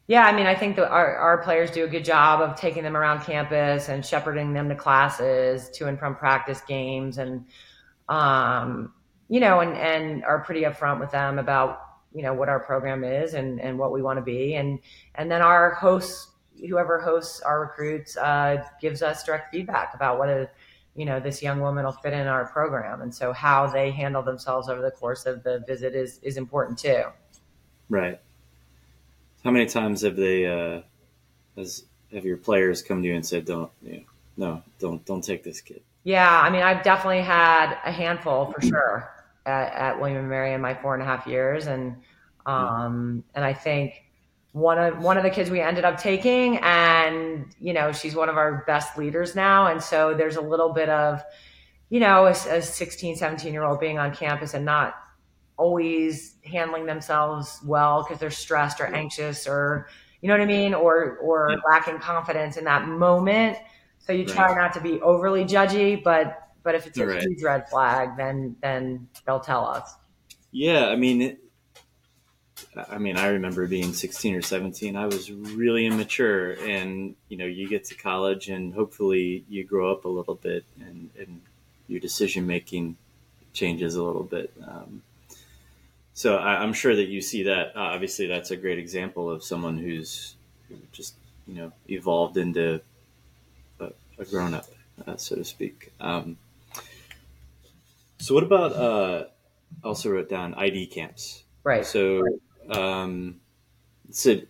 Yeah, 0.08 0.26
I 0.26 0.36
mean, 0.36 0.48
I 0.48 0.56
think 0.56 0.76
that 0.76 0.90
our, 0.90 1.16
our 1.16 1.38
players 1.38 1.72
do 1.72 1.86
a 1.86 1.88
good 1.88 2.04
job 2.04 2.42
of 2.42 2.58
taking 2.58 2.84
them 2.84 2.98
around 2.98 3.22
campus 3.22 3.88
and 3.88 4.06
shepherding 4.06 4.52
them 4.52 4.68
to 4.68 4.76
classes, 4.76 5.70
to 5.76 5.88
and 5.88 5.98
from 5.98 6.16
practice 6.16 6.60
games, 6.68 7.18
and 7.18 7.46
um, 8.10 8.92
you 9.32 9.40
know, 9.40 9.62
and 9.62 9.78
and 9.78 10.26
are 10.26 10.40
pretty 10.40 10.64
upfront 10.64 11.00
with 11.00 11.10
them 11.12 11.40
about 11.40 11.80
you 12.14 12.22
know 12.22 12.34
what 12.34 12.50
our 12.50 12.60
program 12.60 13.06
is 13.06 13.34
and 13.34 13.62
and 13.62 13.80
what 13.80 13.94
we 13.94 14.02
want 14.02 14.18
to 14.18 14.22
be. 14.22 14.56
And 14.56 14.78
and 15.16 15.32
then 15.32 15.42
our 15.42 15.74
hosts 15.76 16.28
whoever 16.68 17.00
hosts 17.00 17.40
our 17.40 17.62
recruits 17.62 18.18
uh, 18.18 18.62
gives 18.82 19.02
us 19.02 19.24
direct 19.24 19.50
feedback 19.50 19.94
about 19.96 20.20
what 20.20 20.28
a 20.28 20.50
you 20.98 21.06
know 21.06 21.22
this 21.22 21.42
young 21.42 21.62
woman 21.62 21.86
will 21.86 21.94
fit 21.94 22.12
in 22.12 22.28
our 22.28 22.46
program. 22.52 23.02
And 23.02 23.16
so 23.16 23.32
how 23.32 23.68
they 23.68 23.90
handle 23.90 24.22
themselves 24.22 24.68
over 24.68 24.82
the 24.82 24.92
course 24.92 25.26
of 25.26 25.44
the 25.44 25.64
visit 25.66 25.96
is 25.96 26.20
is 26.22 26.36
important 26.36 26.78
too. 26.78 27.04
Right. 27.88 28.20
How 29.46 29.52
many 29.52 29.66
times 29.66 30.02
have 30.02 30.18
they 30.18 30.46
uh 30.46 30.82
has 31.56 31.86
have 32.12 32.26
your 32.26 32.36
players 32.36 32.82
come 32.82 33.02
to 33.02 33.08
you 33.08 33.16
and 33.16 33.26
said 33.26 33.46
don't 33.46 33.72
you 33.82 33.94
know, 33.94 34.04
no 34.36 34.64
don't 34.80 35.06
don't 35.06 35.24
take 35.24 35.44
this 35.44 35.62
kid 35.62 35.82
yeah 36.04 36.42
i 36.42 36.50
mean 36.50 36.62
i've 36.62 36.84
definitely 36.84 37.22
had 37.22 37.78
a 37.86 37.92
handful 37.92 38.52
for 38.52 38.62
sure 38.62 39.21
at, 39.46 39.74
at 39.74 40.00
William 40.00 40.20
and 40.20 40.30
Mary 40.30 40.54
in 40.54 40.62
my 40.62 40.74
four 40.74 40.94
and 40.94 41.04
a 41.04 41.06
half 41.06 41.28
years, 41.28 41.68
and 41.68 41.96
um, 42.46 43.24
and 43.36 43.46
I 43.46 43.54
think 43.54 44.04
one 44.54 44.78
of 44.78 45.00
one 45.00 45.18
of 45.18 45.24
the 45.24 45.30
kids 45.30 45.50
we 45.50 45.62
ended 45.62 45.86
up 45.86 46.00
taking, 46.00 46.58
and 46.58 47.46
you 47.60 47.74
know 47.74 47.92
she's 47.92 48.16
one 48.16 48.30
of 48.30 48.38
our 48.38 48.64
best 48.66 48.98
leaders 48.98 49.36
now, 49.36 49.68
and 49.68 49.82
so 49.82 50.14
there's 50.14 50.36
a 50.36 50.42
little 50.42 50.74
bit 50.74 50.90
of 50.90 51.24
you 51.90 52.00
know 52.00 52.26
a, 52.26 52.32
a 52.32 52.62
16, 52.62 53.16
17 53.16 53.54
year 53.54 53.64
old 53.64 53.80
being 53.80 54.00
on 54.00 54.14
campus 54.14 54.54
and 54.54 54.66
not 54.66 54.96
always 55.58 56.36
handling 56.44 56.86
themselves 56.86 57.60
well 57.64 58.04
because 58.04 58.20
they're 58.20 58.32
stressed 58.32 58.82
or 58.82 58.86
anxious 58.86 59.48
or 59.48 59.88
you 60.22 60.28
know 60.28 60.36
what 60.36 60.42
I 60.42 60.46
mean, 60.46 60.74
or 60.74 61.18
or 61.18 61.50
yeah. 61.52 61.58
lacking 61.68 62.00
confidence 62.00 62.58
in 62.58 62.66
that 62.66 62.88
moment. 62.88 63.58
So 64.00 64.14
you 64.14 64.26
try 64.26 64.48
right. 64.48 64.58
not 64.58 64.74
to 64.74 64.82
be 64.82 65.00
overly 65.02 65.46
judgy, 65.46 66.02
but 66.04 66.41
but 66.64 66.76
if 66.76 66.88
it's 66.88 66.98
a 66.98 67.06
right. 67.06 67.22
huge 67.22 67.42
red 67.42 67.70
flag, 67.70 68.18
then 68.18 68.56
then 68.62 69.08
they'll 69.26 69.40
tell 69.40 69.66
us. 69.66 69.96
Yeah, 70.52 70.88
I 70.88 70.96
mean, 70.96 71.22
it, 71.22 71.40
I 72.90 72.98
mean, 72.98 73.18
I 73.18 73.28
remember 73.28 73.68
being 73.68 73.94
16 73.94 74.36
or 74.36 74.42
17. 74.42 74.96
I 74.96 75.06
was 75.06 75.32
really 75.32 75.86
immature, 75.86 76.54
and 76.54 77.16
you 77.28 77.38
know, 77.38 77.46
you 77.46 77.68
get 77.68 77.86
to 77.86 77.96
college, 77.96 78.50
and 78.50 78.74
hopefully, 78.74 79.44
you 79.50 79.64
grow 79.64 79.92
up 79.92 80.06
a 80.06 80.10
little 80.10 80.36
bit, 80.36 80.66
and, 80.80 81.10
and 81.20 81.42
your 81.88 82.00
decision 82.00 82.48
making 82.48 82.98
changes 83.54 83.96
a 83.96 84.04
little 84.04 84.24
bit. 84.24 84.54
Um, 84.66 85.04
so 86.14 86.38
I, 86.38 86.64
am 86.64 86.74
sure 86.74 86.96
that 86.96 87.08
you 87.08 87.22
see 87.22 87.44
that. 87.44 87.76
Uh, 87.76 87.82
obviously, 87.82 88.28
that's 88.28 88.52
a 88.52 88.58
great 88.58 88.80
example 88.80 89.30
of 89.30 89.44
someone 89.44 89.78
who's 89.78 90.36
just 90.92 91.16
you 91.48 91.56
know 91.56 91.72
evolved 91.90 92.38
into 92.38 92.82
a, 93.80 93.90
a 94.18 94.26
grown 94.26 94.54
up, 94.54 94.68
uh, 95.06 95.18
so 95.18 95.36
to 95.36 95.44
speak. 95.44 95.92
Um, 96.00 96.38
so 98.22 98.36
what 98.36 98.44
about 98.44 98.74
uh, 98.74 99.26
also 99.84 100.12
wrote 100.12 100.30
down 100.30 100.54
ID 100.54 100.88
camps? 100.88 101.44
Right. 101.64 101.86
So 101.86 102.24
um, 102.70 103.42
it's 104.08 104.28
a 104.28 104.44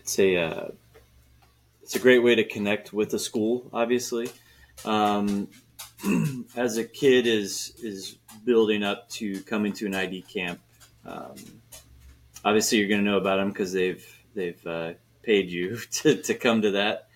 it's 0.00 0.18
a 0.18 0.36
uh, 0.36 0.68
it's 1.82 1.96
a 1.96 1.98
great 1.98 2.18
way 2.18 2.34
to 2.34 2.44
connect 2.44 2.92
with 2.92 3.10
the 3.10 3.18
school. 3.18 3.70
Obviously, 3.72 4.30
um, 4.84 5.48
as 6.56 6.76
a 6.76 6.84
kid 6.84 7.26
is 7.26 7.72
is 7.82 8.18
building 8.44 8.82
up 8.82 9.08
to 9.10 9.40
coming 9.42 9.72
to 9.74 9.86
an 9.86 9.94
ID 9.94 10.22
camp. 10.22 10.60
Um, 11.06 11.36
obviously, 12.44 12.78
you're 12.78 12.88
going 12.88 13.02
to 13.02 13.10
know 13.10 13.16
about 13.16 13.36
them 13.36 13.48
because 13.48 13.72
they've 13.72 14.06
they've 14.34 14.66
uh, 14.66 14.92
paid 15.22 15.50
you 15.50 15.76
to, 15.92 16.16
to 16.22 16.34
come 16.34 16.60
to 16.62 16.72
that. 16.72 17.08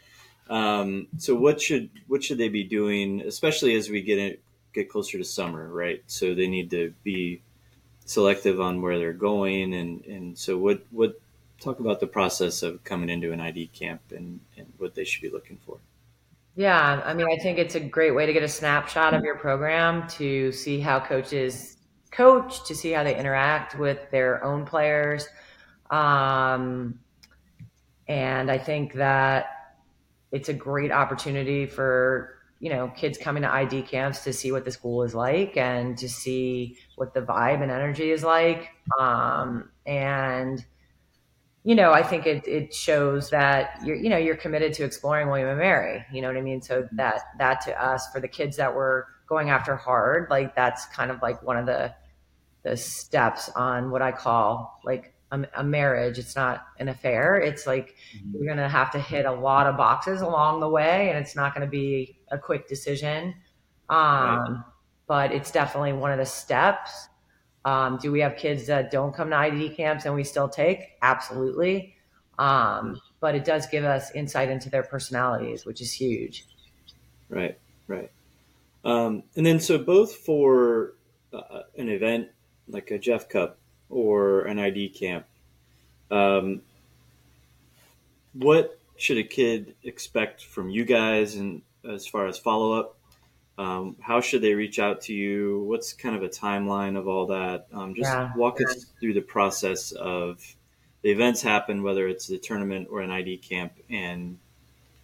Um, 0.49 1.09
so 1.19 1.35
what 1.35 1.61
should 1.61 1.91
what 2.07 2.25
should 2.25 2.39
they 2.39 2.49
be 2.49 2.65
doing, 2.65 3.21
especially 3.21 3.75
as 3.75 3.91
we 3.91 4.01
get 4.01 4.19
in, 4.19 4.37
get 4.73 4.89
closer 4.89 5.19
to 5.19 5.25
summer, 5.25 5.69
right? 5.69 6.03
So 6.07 6.35
they 6.35 6.47
need 6.47 6.71
to 6.71 6.93
be 7.03 7.43
selective 8.05 8.61
on 8.61 8.81
where 8.81 8.99
they're 8.99 9.13
going, 9.13 9.75
and 9.75 10.05
and 10.05 10.39
so 10.39 10.59
what 10.59 10.83
what 10.91 11.21
talk 11.61 11.81
about 11.81 12.01
the 12.01 12.07
process 12.07 12.63
of 12.63 12.83
coming 12.85 13.09
into 13.09 13.33
an 13.33 13.41
ID 13.41 13.67
camp 13.69 14.01
and, 14.11 14.41
and 14.57 14.73
what 14.79 14.95
they 14.95 15.05
should 15.05 15.23
be 15.23 15.31
looking 15.31 15.59
for. 15.67 15.79
Yeah, 16.55 17.03
I 17.05 17.15
mean, 17.15 17.27
I 17.31 17.37
think 17.37 17.59
it's 17.59 17.75
a 17.75 17.81
great 17.81 18.15
way 18.15 18.27
to 18.27 18.33
get 18.33 18.43
a 18.43 18.49
snapshot 18.49 19.15
of 19.15 19.23
your 19.23 19.37
program 19.37 20.09
to 20.11 20.51
see 20.53 20.81
how 20.81 20.99
coaches 21.01 21.77
coach, 22.11 22.67
to 22.67 22.75
see 22.75 22.91
how 22.91 23.05
they 23.05 23.17
interact 23.17 23.79
with 23.79 24.11
their 24.11 24.43
own 24.43 24.65
players. 24.65 25.29
Um, 25.91 26.99
and 28.09 28.51
I 28.51 28.59
think 28.59 28.95
that 28.95 29.77
it's 30.33 30.49
a 30.49 30.55
great 30.55 30.91
opportunity 30.91 31.67
for 31.67 32.38
you 32.61 32.71
know 32.71 32.88
kids 32.97 33.19
coming 33.19 33.43
to 33.43 33.53
id 33.55 33.83
camps 33.83 34.25
to 34.25 34.33
see 34.33 34.50
what 34.50 34.65
the 34.65 34.71
school 34.71 35.03
is 35.03 35.15
like 35.15 35.57
and 35.57 35.97
to 35.99 36.09
see 36.09 36.77
what 36.97 37.15
the 37.15 37.21
vibe 37.21 37.62
and 37.62 37.71
energy 37.71 38.11
is 38.11 38.23
like 38.23 38.71
um, 38.99 39.71
and 39.87 40.65
you 41.65 41.75
know 41.75 41.93
i 41.93 42.03
think 42.03 42.27
it, 42.27 42.47
it 42.47 42.75
shows 42.75 43.31
that 43.31 43.79
you're 43.85 43.97
you 43.97 44.09
know 44.09 44.17
you're 44.17 44.37
committed 44.37 44.73
to 44.73 44.85
exploring 44.85 45.29
william 45.29 45.49
and 45.49 45.59
mary 45.59 46.05
you 46.12 46.21
know 46.21 46.29
what 46.29 46.37
i 46.37 46.41
mean 46.41 46.61
so 46.61 46.87
that 46.93 47.23
that 47.38 47.61
to 47.61 47.85
us 47.85 48.09
for 48.12 48.21
the 48.21 48.29
kids 48.29 48.57
that 48.57 48.75
were 48.75 49.07
going 49.29 49.50
after 49.50 49.77
hard 49.77 50.29
like 50.31 50.55
that's 50.55 50.87
kind 50.87 51.11
of 51.11 51.21
like 51.23 51.43
one 51.43 51.57
of 51.57 51.67
the 51.67 51.93
the 52.65 52.77
steps 52.77 53.49
on 53.50 53.91
what 53.91 54.03
i 54.03 54.11
call 54.11 54.81
like 54.85 55.15
a, 55.31 55.45
a, 55.57 55.65
marriage. 55.65 56.19
It's 56.19 56.37
not 56.37 56.67
an 56.79 56.88
affair. 56.88 57.37
It's 57.37 57.67
like 57.67 57.95
mm-hmm. 58.17 58.35
you're 58.35 58.47
going 58.47 58.57
to 58.57 58.69
have 58.69 58.91
to 58.93 58.99
hit 58.99 59.27
a 59.27 59.33
lot 59.33 59.67
of 59.67 59.77
boxes 59.77 60.21
along 60.23 60.61
the 60.61 60.69
way, 60.69 61.11
and 61.11 61.19
it's 61.19 61.37
not 61.37 61.55
going 61.55 61.67
to 61.67 61.71
be 61.71 62.18
a 62.30 62.38
quick 62.38 62.68
decision. 62.68 63.35
Um, 63.88 63.99
right. 63.99 64.64
But 65.06 65.32
it's 65.32 65.50
definitely 65.50 65.94
one 65.94 66.12
of 66.12 66.18
the 66.18 66.26
steps. 66.26 67.08
Um, 67.64 67.99
do 68.00 68.12
we 68.12 68.20
have 68.20 68.37
kids 68.37 68.66
that 68.66 68.90
don't 68.90 69.14
come 69.14 69.30
to 69.30 69.37
ID 69.37 69.70
camps 69.70 70.04
and 70.04 70.14
we 70.14 70.25
still 70.25 70.49
take? 70.49 70.97
Absolutely. 71.02 71.94
Um, 72.38 73.00
but 73.20 73.35
it 73.35 73.44
does 73.44 73.66
give 73.66 73.85
us 73.85 74.11
insight 74.14 74.49
into 74.49 74.70
their 74.70 74.82
personalities, 74.82 75.64
which 75.64 75.80
is 75.80 75.92
huge. 75.92 76.47
Right, 77.28 77.58
right. 77.87 78.11
Um, 78.85 79.25
and 79.37 79.44
then, 79.44 79.61
so 79.61 79.78
both 79.78 80.14
for 80.14 80.94
uh, 81.32 81.62
an 81.76 81.88
event 81.88 82.28
like 82.68 82.90
a 82.90 82.99
Jeff 82.99 83.28
Cup 83.28 83.58
or 83.90 84.42
an 84.42 84.58
ID 84.58 84.90
camp, 84.90 85.26
um, 86.11 86.62
what 88.32 88.78
should 88.97 89.18
a 89.18 89.25
kid 89.25 89.75
expect 89.82 90.44
from 90.44 90.70
you 90.70 90.85
guys 90.85 91.37
and 91.37 91.62
as 91.88 92.07
far 92.07 92.26
as 92.26 92.38
follow 92.38 92.73
up? 92.73 92.97
Um, 93.59 93.97
how 94.00 94.21
should 94.21 94.42
they 94.42 94.54
reach 94.54 94.78
out 94.78 95.00
to 95.02 95.12
you? 95.12 95.64
What's 95.66 95.92
kind 95.92 96.14
of 96.14 96.23
a 96.23 96.28
timeline 96.28 96.97
of 96.97 97.09
all 97.09 97.26
that? 97.26 97.66
Um, 97.73 97.95
just 97.95 98.09
yeah. 98.09 98.30
walk 98.37 98.61
us 98.61 98.87
through 99.00 99.14
the 99.14 99.21
process 99.21 99.90
of 99.92 100.40
the 101.02 101.11
events 101.11 101.42
happen, 101.42 101.83
whether 101.83 102.07
it's 102.07 102.26
the 102.28 102.38
tournament 102.38 102.88
or 102.90 103.00
an 103.00 103.11
ID 103.11 103.38
camp, 103.38 103.73
and 103.90 104.38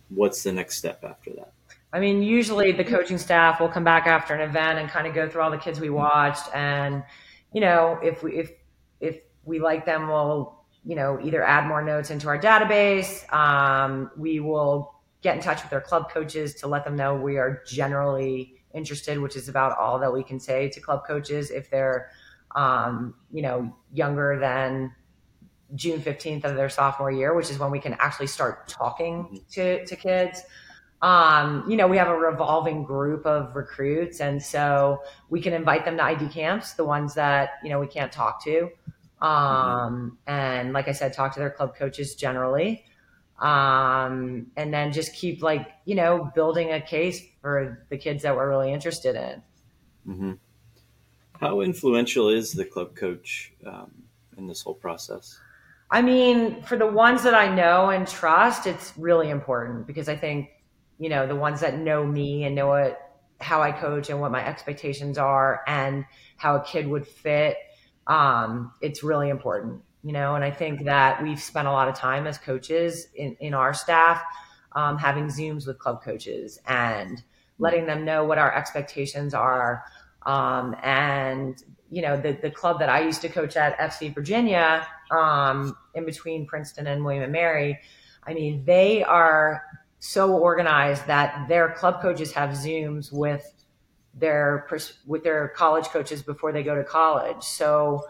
what's 0.09 0.43
the 0.45 0.53
next 0.53 0.77
step 0.77 1.05
after 1.05 1.31
that? 1.33 1.53
I 1.93 2.01
mean, 2.01 2.23
usually 2.23 2.73
the 2.73 2.85
coaching 2.85 3.19
staff 3.19 3.61
will 3.61 3.69
come 3.69 3.85
back 3.85 4.07
after 4.07 4.35
an 4.35 4.41
event 4.41 4.79
and 4.79 4.89
kind 4.89 5.07
of 5.07 5.15
go 5.15 5.29
through 5.29 5.43
all 5.43 5.51
the 5.51 5.59
kids 5.59 5.81
we 5.81 5.91
watched, 5.91 6.45
and 6.55 7.05
you 7.53 7.61
know, 7.61 7.99
if 8.03 8.23
we 8.23 8.37
if 8.37 8.53
if 9.01 9.21
we 9.45 9.61
like 9.61 9.85
them, 9.87 10.09
we'll 10.09 10.61
you 10.85 10.97
know 10.97 11.21
either 11.23 11.43
add 11.43 11.67
more 11.67 11.83
notes 11.83 12.11
into 12.11 12.29
our 12.29 12.39
database. 12.39 13.33
Um, 13.33 14.11
we 14.17 14.41
will 14.41 14.94
get 15.25 15.35
in 15.35 15.43
touch 15.43 15.63
with 15.63 15.71
their 15.71 15.81
club 15.81 16.11
coaches 16.11 16.55
to 16.55 16.69
let 16.69 16.85
them 16.85 16.95
know 16.95 17.17
we 17.17 17.39
are 17.39 17.63
generally 17.67 18.63
interested, 18.75 19.19
which 19.19 19.37
is 19.37 19.49
about 19.49 19.77
all 19.79 19.99
that 19.99 20.13
we 20.13 20.23
can 20.23 20.39
say 20.39 20.69
to 20.69 20.81
club 20.81 21.05
coaches 21.07 21.51
if 21.51 21.71
they're 21.71 22.11
um, 22.55 23.15
you 23.33 23.43
know 23.43 23.75
younger 23.93 24.39
than 24.39 24.93
June 25.75 26.01
15th 26.01 26.45
of 26.45 26.57
their 26.57 26.69
sophomore 26.69 27.11
year, 27.11 27.35
which 27.35 27.51
is 27.51 27.59
when 27.59 27.71
we 27.71 27.81
can 27.81 27.95
actually 27.95 28.27
start 28.27 28.69
talking 28.69 29.41
to, 29.51 29.85
to 29.87 29.97
kids. 29.97 30.43
Um, 31.03 31.65
you 31.69 31.77
know, 31.77 31.89
we 31.89 31.97
have 31.97 32.09
a 32.09 32.17
revolving 32.17 32.85
group 32.85 33.27
of 33.27 33.57
recruits, 33.57 34.21
and 34.21 34.43
so 34.43 35.03
we 35.31 35.41
can 35.41 35.53
invite 35.53 35.85
them 35.85 35.97
to 35.97 36.05
ID 36.05 36.29
camps, 36.29 36.75
the 36.75 36.85
ones 36.85 37.15
that, 37.15 37.51
you 37.63 37.71
know, 37.71 37.81
we 37.81 37.87
can't 37.87 38.13
talk 38.13 38.45
to. 38.45 38.69
Um, 39.21 40.19
and 40.27 40.73
like 40.73 40.87
I 40.87 40.93
said, 40.93 41.13
talk 41.13 41.33
to 41.35 41.41
their 41.41 41.51
club 41.51 41.75
coaches 41.77 42.15
generally. 42.15 42.85
Um, 43.39 44.47
and 44.57 44.73
then 44.73 44.93
just 44.93 45.15
keep 45.15 45.43
like 45.43 45.71
you 45.85 45.95
know 45.95 46.31
building 46.35 46.73
a 46.73 46.81
case 46.81 47.21
for 47.41 47.87
the 47.91 47.97
kids 47.97 48.23
that 48.23 48.37
we're 48.37 48.49
really 48.49 48.73
interested 48.73 49.17
in. 49.17 49.43
Mm-hmm. 50.07 50.33
How 51.41 51.61
influential 51.61 52.29
is 52.29 52.53
the 52.53 52.65
club 52.65 52.95
coach 52.95 53.53
um, 53.67 53.91
in 54.37 54.47
this 54.47 54.63
whole 54.63 54.75
process? 54.75 55.39
I 55.91 56.03
mean, 56.03 56.63
for 56.63 56.77
the 56.77 56.87
ones 56.87 57.23
that 57.25 57.35
I 57.35 57.55
know 57.55 57.91
and 57.91 58.07
trust, 58.07 58.67
it's 58.67 58.93
really 58.97 59.31
important 59.31 59.87
because 59.87 60.09
I 60.09 60.17
think, 60.17 60.49
you 60.99 61.09
know, 61.09 61.27
the 61.27 61.37
ones 61.37 61.61
that 61.61 61.79
know 61.79 62.05
me 62.05 62.45
and 62.45 62.55
know 62.55 62.69
what 62.69 63.01
how 63.41 63.63
I 63.63 63.73
coach 63.73 64.11
and 64.11 64.21
what 64.21 64.31
my 64.33 64.45
expectations 64.45 65.19
are 65.19 65.63
and 65.67 66.05
how 66.37 66.57
a 66.57 66.65
kid 66.65 66.87
would 66.87 67.07
fit, 67.07 67.57
um, 68.07 68.73
it's 68.81 69.03
really 69.03 69.29
important, 69.29 69.83
you 70.05 70.13
know. 70.13 70.37
And 70.37 70.45
I 70.45 70.51
think 70.51 70.85
that 70.85 71.23
we've 71.23 71.41
spent 71.41 71.67
a 71.67 71.73
lot 71.73 71.89
of 71.89 71.97
time 71.97 72.27
as 72.27 72.39
coaches 72.39 73.09
in, 73.15 73.37
in 73.41 73.55
our 73.55 73.75
staff 73.75 74.23
um, 74.73 74.99
having 74.99 75.27
Zooms 75.27 75.67
with 75.67 75.79
club 75.79 76.03
coaches 76.05 76.59
and 76.67 77.23
letting 77.59 77.87
them 77.87 78.05
know 78.05 78.25
what 78.25 78.39
our 78.39 78.55
expectations 78.55 79.35
are. 79.35 79.85
Um, 80.27 80.77
and 80.83 81.63
you 81.91 82.03
know, 82.03 82.21
the, 82.21 82.33
the 82.33 82.51
club 82.51 82.81
that 82.81 82.89
I 82.89 83.01
used 83.01 83.23
to 83.23 83.29
coach 83.29 83.57
at, 83.57 83.79
FC 83.79 84.13
Virginia, 84.13 84.87
um, 85.11 85.77
in 85.95 86.05
between 86.05 86.47
Princeton 86.47 86.87
and 86.87 87.05
William 87.05 87.23
and 87.23 87.33
Mary, 87.33 87.79
I 88.27 88.35
mean, 88.35 88.65
they 88.65 89.05
are 89.05 89.63
so 90.01 90.33
organized 90.33 91.07
that 91.07 91.47
their 91.49 91.71
club 91.71 92.03
coaches 92.03 92.33
have 92.33 92.51
Zooms 92.51 93.13
with 93.13 93.49
their 94.13 94.67
with 95.07 95.25
their 95.25 95.49
college 95.49 95.87
coaches 95.87 96.23
before 96.23 96.53
they 96.53 96.63
go 96.63 96.75
to 96.75 96.85
college. 96.85 97.43
So, 97.43 98.03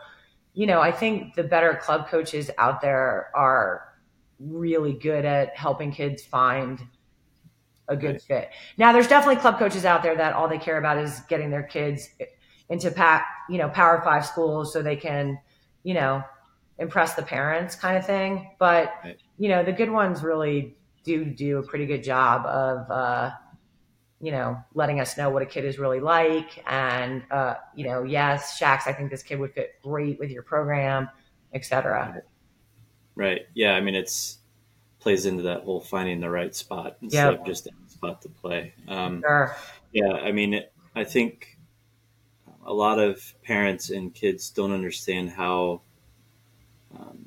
you 0.55 0.67
know, 0.67 0.81
I 0.81 0.93
think 0.93 1.35
the 1.35 1.45
better 1.45 1.75
club 1.75 2.09
coaches 2.09 2.51
out 2.59 2.81
there 2.81 3.31
are 3.35 3.89
really 4.39 4.93
good 4.95 5.25
at 5.25 5.57
helping 5.57 5.93
kids 5.93 6.23
find 6.25 6.81
a 7.89 7.97
good 7.97 8.23
fit. 8.23 8.51
Now, 8.79 8.93
there's 8.93 9.09
definitely 9.09 9.41
club 9.41 9.59
coaches 9.59 9.85
out 9.85 10.03
there 10.03 10.17
that 10.17 10.33
all 10.33 10.49
they 10.49 10.59
care 10.59 10.79
about 10.79 10.99
is 10.99 11.21
getting 11.29 11.51
their 11.51 11.63
kids 11.63 12.09
into 12.69 12.91
pa- 12.91 13.27
you 13.49 13.59
know 13.59 13.69
power 13.69 14.01
five 14.03 14.25
schools 14.25 14.73
so 14.73 14.83
they 14.83 14.97
can 14.97 15.39
you 15.83 15.95
know 15.95 16.23
impress 16.79 17.15
the 17.15 17.23
parents 17.23 17.75
kind 17.75 17.97
of 17.97 18.05
thing 18.07 18.51
but 18.59 18.93
right. 19.05 19.19
you 19.39 19.49
know 19.49 19.63
the 19.63 19.73
good 19.73 19.91
ones 19.91 20.23
really 20.23 20.77
do 21.05 21.25
do 21.25 21.59
a 21.59 21.63
pretty 21.63 21.87
good 21.87 22.03
job 22.03 22.47
of 22.47 22.91
uh, 22.91 23.31
you 24.25 24.33
know 24.33 24.57
letting 24.75 25.01
us 25.01 25.19
know 25.19 25.29
what 25.29 25.43
a 25.43 25.47
kid 25.47 25.65
is 25.65 25.79
really 25.79 26.01
like 26.01 26.65
and 26.67 27.23
uh, 27.31 27.55
you 27.75 27.85
know 27.85 28.03
yes 28.03 28.59
Shax 28.59 28.87
i 28.87 28.93
think 28.93 29.11
this 29.11 29.23
kid 29.23 29.39
would 29.39 29.53
fit 29.53 29.75
great 29.83 30.19
with 30.19 30.31
your 30.31 30.43
program 30.43 31.09
etc 31.53 32.13
right. 32.15 32.23
right 33.15 33.47
yeah 33.55 33.73
i 33.73 33.81
mean 33.81 33.95
it's 33.95 34.39
plays 35.01 35.27
into 35.27 35.43
that 35.43 35.63
whole 35.65 35.81
finding 35.81 36.21
the 36.21 36.31
right 36.31 36.55
spot 36.55 36.97
instead 37.03 37.33
yep. 37.33 37.41
of 37.41 37.47
just 37.47 37.67
a 37.67 37.71
spot 37.87 38.23
to 38.23 38.29
play 38.31 38.73
um, 38.89 39.21
sure. 39.21 39.55
yeah 39.93 40.13
i 40.13 40.33
mean 40.33 40.63
i 40.95 41.05
think 41.05 41.59
a 42.65 42.73
lot 42.73 42.99
of 42.99 43.35
parents 43.43 43.91
and 43.91 44.15
kids 44.15 44.49
don't 44.49 44.73
understand 44.73 45.29
how 45.29 45.83
um, 46.99 47.27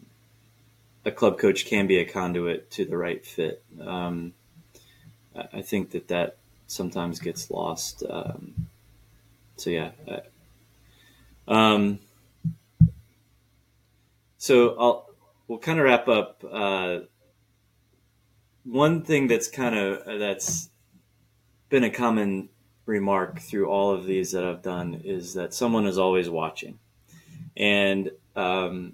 a 1.06 1.12
club 1.12 1.38
coach 1.38 1.66
can 1.66 1.86
be 1.88 1.98
a 2.00 2.06
conduit 2.06 2.72
to 2.72 2.86
the 2.86 2.98
right 2.98 3.26
fit. 3.26 3.64
Um, 3.80 4.34
I 5.54 5.62
think 5.62 5.92
that 5.92 6.08
that 6.08 6.38
sometimes 6.68 7.20
gets 7.20 7.50
lost. 7.50 8.04
Um, 8.10 8.68
so 9.56 9.70
yeah. 9.70 9.92
Um, 11.48 12.00
so 14.38 14.76
I'll 14.78 15.10
we'll 15.48 15.60
kind 15.60 15.80
of 15.80 15.86
wrap 15.86 16.08
up. 16.08 16.44
Uh, 16.50 17.00
one 18.64 19.02
thing 19.02 19.28
that's 19.28 19.48
kind 19.48 19.76
of 19.76 20.20
that's 20.20 20.70
been 21.70 21.84
a 21.84 21.90
common 21.90 22.50
remark 22.86 23.40
through 23.40 23.70
all 23.70 23.92
of 23.94 24.06
these 24.06 24.32
that 24.32 24.44
I've 24.44 24.62
done 24.62 25.02
is 25.04 25.34
that 25.34 25.54
someone 25.54 25.88
is 25.88 25.98
always 25.98 26.30
watching. 26.30 26.80
And 27.56 28.12
um, 28.36 28.94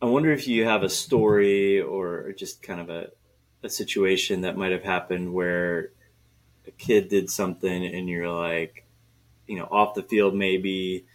I 0.00 0.06
wonder 0.06 0.32
if 0.32 0.48
you 0.48 0.64
have 0.64 0.82
a 0.82 0.88
story 0.88 1.80
or 1.80 2.32
just 2.32 2.62
kind 2.62 2.80
of 2.80 2.90
a, 2.90 3.10
a 3.62 3.68
situation 3.68 4.42
that 4.42 4.56
might 4.56 4.72
have 4.72 4.84
happened 4.84 5.32
where 5.32 5.90
a 6.66 6.70
kid 6.72 7.08
did 7.08 7.30
something 7.30 7.84
and 7.86 8.08
you're 8.08 8.30
like, 8.30 8.84
you 9.46 9.58
know, 9.58 9.68
off 9.70 9.94
the 9.94 10.02
field 10.02 10.34
maybe, 10.34 11.06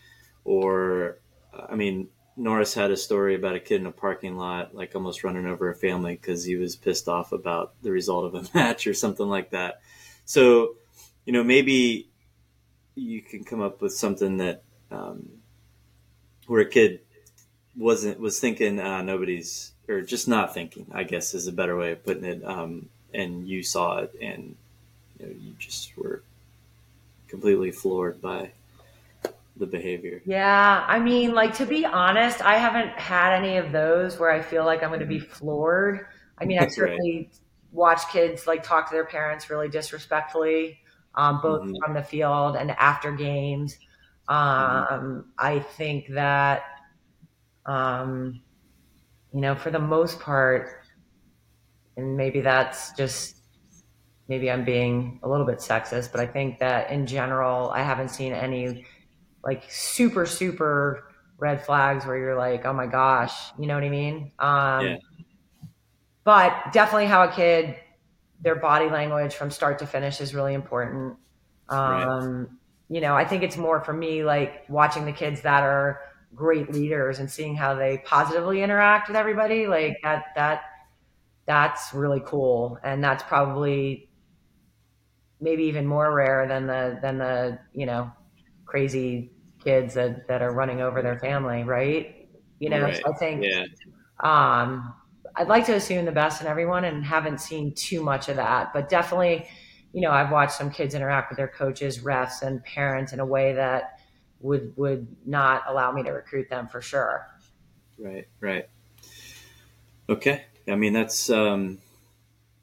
or 0.43 1.17
I 1.53 1.75
mean, 1.75 2.09
Norris 2.35 2.73
had 2.73 2.91
a 2.91 2.97
story 2.97 3.35
about 3.35 3.55
a 3.55 3.59
kid 3.59 3.81
in 3.81 3.87
a 3.87 3.91
parking 3.91 4.37
lot, 4.37 4.75
like 4.75 4.95
almost 4.95 5.23
running 5.23 5.47
over 5.47 5.69
a 5.69 5.75
family 5.75 6.15
because 6.15 6.43
he 6.43 6.55
was 6.55 6.75
pissed 6.75 7.07
off 7.07 7.31
about 7.31 7.73
the 7.81 7.91
result 7.91 8.25
of 8.25 8.35
a 8.35 8.49
match 8.57 8.85
or 8.87 8.93
something 8.93 9.27
like 9.27 9.51
that. 9.51 9.81
So, 10.25 10.75
you 11.25 11.33
know, 11.33 11.43
maybe 11.43 12.09
you 12.95 13.21
can 13.21 13.43
come 13.43 13.61
up 13.61 13.81
with 13.81 13.93
something 13.93 14.37
that 14.37 14.63
um, 14.91 15.29
where 16.45 16.61
a 16.61 16.69
kid 16.69 17.01
wasn't 17.75 18.19
was 18.19 18.39
thinking 18.39 18.79
uh, 18.79 19.01
nobody's 19.01 19.73
or 19.87 20.01
just 20.01 20.27
not 20.27 20.53
thinking. 20.53 20.87
I 20.93 21.03
guess 21.03 21.33
is 21.33 21.47
a 21.47 21.51
better 21.51 21.77
way 21.77 21.91
of 21.91 22.05
putting 22.05 22.25
it. 22.25 22.43
Um, 22.43 22.89
and 23.13 23.47
you 23.47 23.63
saw 23.63 23.99
it, 23.99 24.13
and 24.21 24.55
you, 25.19 25.25
know, 25.25 25.31
you 25.31 25.53
just 25.57 25.97
were 25.97 26.21
completely 27.27 27.71
floored 27.71 28.21
by 28.21 28.51
the 29.55 29.65
behavior. 29.65 30.21
Yeah, 30.25 30.85
I 30.87 30.99
mean, 30.99 31.33
like 31.33 31.53
to 31.55 31.65
be 31.65 31.85
honest, 31.85 32.41
I 32.41 32.57
haven't 32.57 32.89
had 32.89 33.33
any 33.33 33.57
of 33.57 33.71
those 33.71 34.19
where 34.19 34.31
I 34.31 34.41
feel 34.41 34.65
like 34.65 34.83
I'm 34.83 34.89
going 34.89 34.99
to 34.99 35.05
be 35.05 35.19
mm-hmm. 35.19 35.31
floored. 35.31 36.07
I 36.37 36.45
mean, 36.45 36.59
I've 36.59 36.71
certainly 36.71 37.17
right. 37.17 37.39
watch 37.71 38.11
kids 38.11 38.45
like 38.45 38.63
talk 38.63 38.87
to 38.89 38.93
their 38.93 39.05
parents 39.05 39.49
really 39.49 39.69
disrespectfully 39.69 40.79
um, 41.17 41.41
both 41.41 41.63
mm-hmm. 41.63 41.75
from 41.83 41.93
the 41.95 42.03
field 42.03 42.55
and 42.55 42.71
after 42.71 43.11
games. 43.11 43.77
Um, 44.29 44.37
mm-hmm. 44.37 45.19
I 45.37 45.59
think 45.59 46.07
that, 46.09 46.63
um, 47.65 48.41
you 49.33 49.41
know, 49.41 49.55
for 49.55 49.71
the 49.71 49.79
most 49.79 50.19
part, 50.19 50.69
and 51.95 52.15
maybe 52.15 52.41
that's 52.41 52.93
just 52.93 53.37
maybe 54.27 54.51
I'm 54.51 54.65
being 54.65 55.19
a 55.23 55.29
little 55.29 55.45
bit 55.45 55.59
sexist, 55.59 56.11
but 56.11 56.19
I 56.21 56.27
think 56.27 56.59
that 56.59 56.91
in 56.91 57.07
general, 57.07 57.69
I 57.69 57.81
haven't 57.81 58.09
seen 58.09 58.33
any 58.33 58.85
like 59.43 59.63
super, 59.69 60.25
super 60.25 61.11
red 61.37 61.65
flags 61.65 62.05
where 62.05 62.17
you're 62.17 62.37
like, 62.37 62.65
oh 62.65 62.73
my 62.73 62.87
gosh, 62.87 63.33
you 63.57 63.67
know 63.67 63.75
what 63.75 63.83
I 63.83 63.89
mean? 63.89 64.31
Um, 64.39 64.85
yeah. 64.85 64.97
But 66.23 66.73
definitely 66.73 67.05
how 67.05 67.23
a 67.23 67.31
kid 67.31 67.75
their 68.41 68.55
body 68.55 68.89
language 68.89 69.33
from 69.33 69.49
start 69.49 69.79
to 69.79 69.87
finish 69.87 70.21
is 70.21 70.35
really 70.35 70.53
important. 70.53 71.15
Um, 71.69 71.79
right. 71.79 72.47
You 72.89 73.01
know, 73.01 73.15
I 73.15 73.25
think 73.25 73.43
it's 73.43 73.57
more 73.57 73.81
for 73.81 73.93
me 73.93 74.23
like 74.23 74.65
watching 74.69 75.05
the 75.05 75.11
kids 75.11 75.41
that 75.41 75.63
are 75.63 76.01
great 76.37 76.71
leaders 76.71 77.19
and 77.19 77.29
seeing 77.29 77.55
how 77.55 77.75
they 77.75 78.01
positively 78.05 78.61
interact 78.61 79.09
with 79.09 79.17
everybody. 79.17 79.67
Like 79.67 79.97
that, 80.03 80.25
that, 80.35 80.61
that's 81.45 81.93
really 81.93 82.21
cool, 82.25 82.77
and 82.83 83.03
that's 83.03 83.23
probably 83.23 84.09
maybe 85.41 85.63
even 85.63 85.85
more 85.85 86.13
rare 86.13 86.47
than 86.47 86.67
the 86.67 86.99
than 87.01 87.17
the 87.17 87.59
you 87.73 87.85
know 87.85 88.11
crazy 88.65 89.31
kids 89.63 89.93
that 89.93 90.27
that 90.27 90.41
are 90.41 90.53
running 90.53 90.81
over 90.81 91.01
their 91.01 91.19
family, 91.19 91.63
right? 91.63 92.29
You 92.59 92.69
know, 92.69 92.81
right. 92.81 92.95
so 92.95 93.13
I 93.13 93.17
think. 93.17 93.43
Yeah. 93.43 93.65
Um, 94.19 94.93
I'd 95.37 95.47
like 95.47 95.67
to 95.67 95.75
assume 95.75 96.05
the 96.05 96.11
best 96.11 96.41
in 96.41 96.47
everyone 96.47 96.83
and 96.83 97.05
haven't 97.05 97.39
seen 97.39 97.75
too 97.75 98.01
much 98.01 98.27
of 98.27 98.37
that, 98.37 98.73
but 98.73 98.89
definitely, 98.89 99.47
you 99.93 100.01
know, 100.01 100.09
I've 100.09 100.31
watched 100.31 100.53
some 100.53 100.71
kids 100.71 100.95
interact 100.95 101.29
with 101.29 101.37
their 101.37 101.47
coaches, 101.47 101.99
refs, 101.99 102.41
and 102.41 102.63
parents 102.63 103.13
in 103.13 103.19
a 103.19 103.25
way 103.25 103.53
that 103.53 103.96
would 104.41 104.75
would 104.77 105.07
not 105.25 105.63
allow 105.67 105.91
me 105.91 106.03
to 106.03 106.11
recruit 106.11 106.49
them 106.49 106.67
for 106.67 106.81
sure. 106.81 107.27
Right, 107.97 108.27
right. 108.39 108.67
Okay, 110.09 110.43
I 110.67 110.75
mean 110.75 110.93
that's 110.93 111.29
um, 111.29 111.79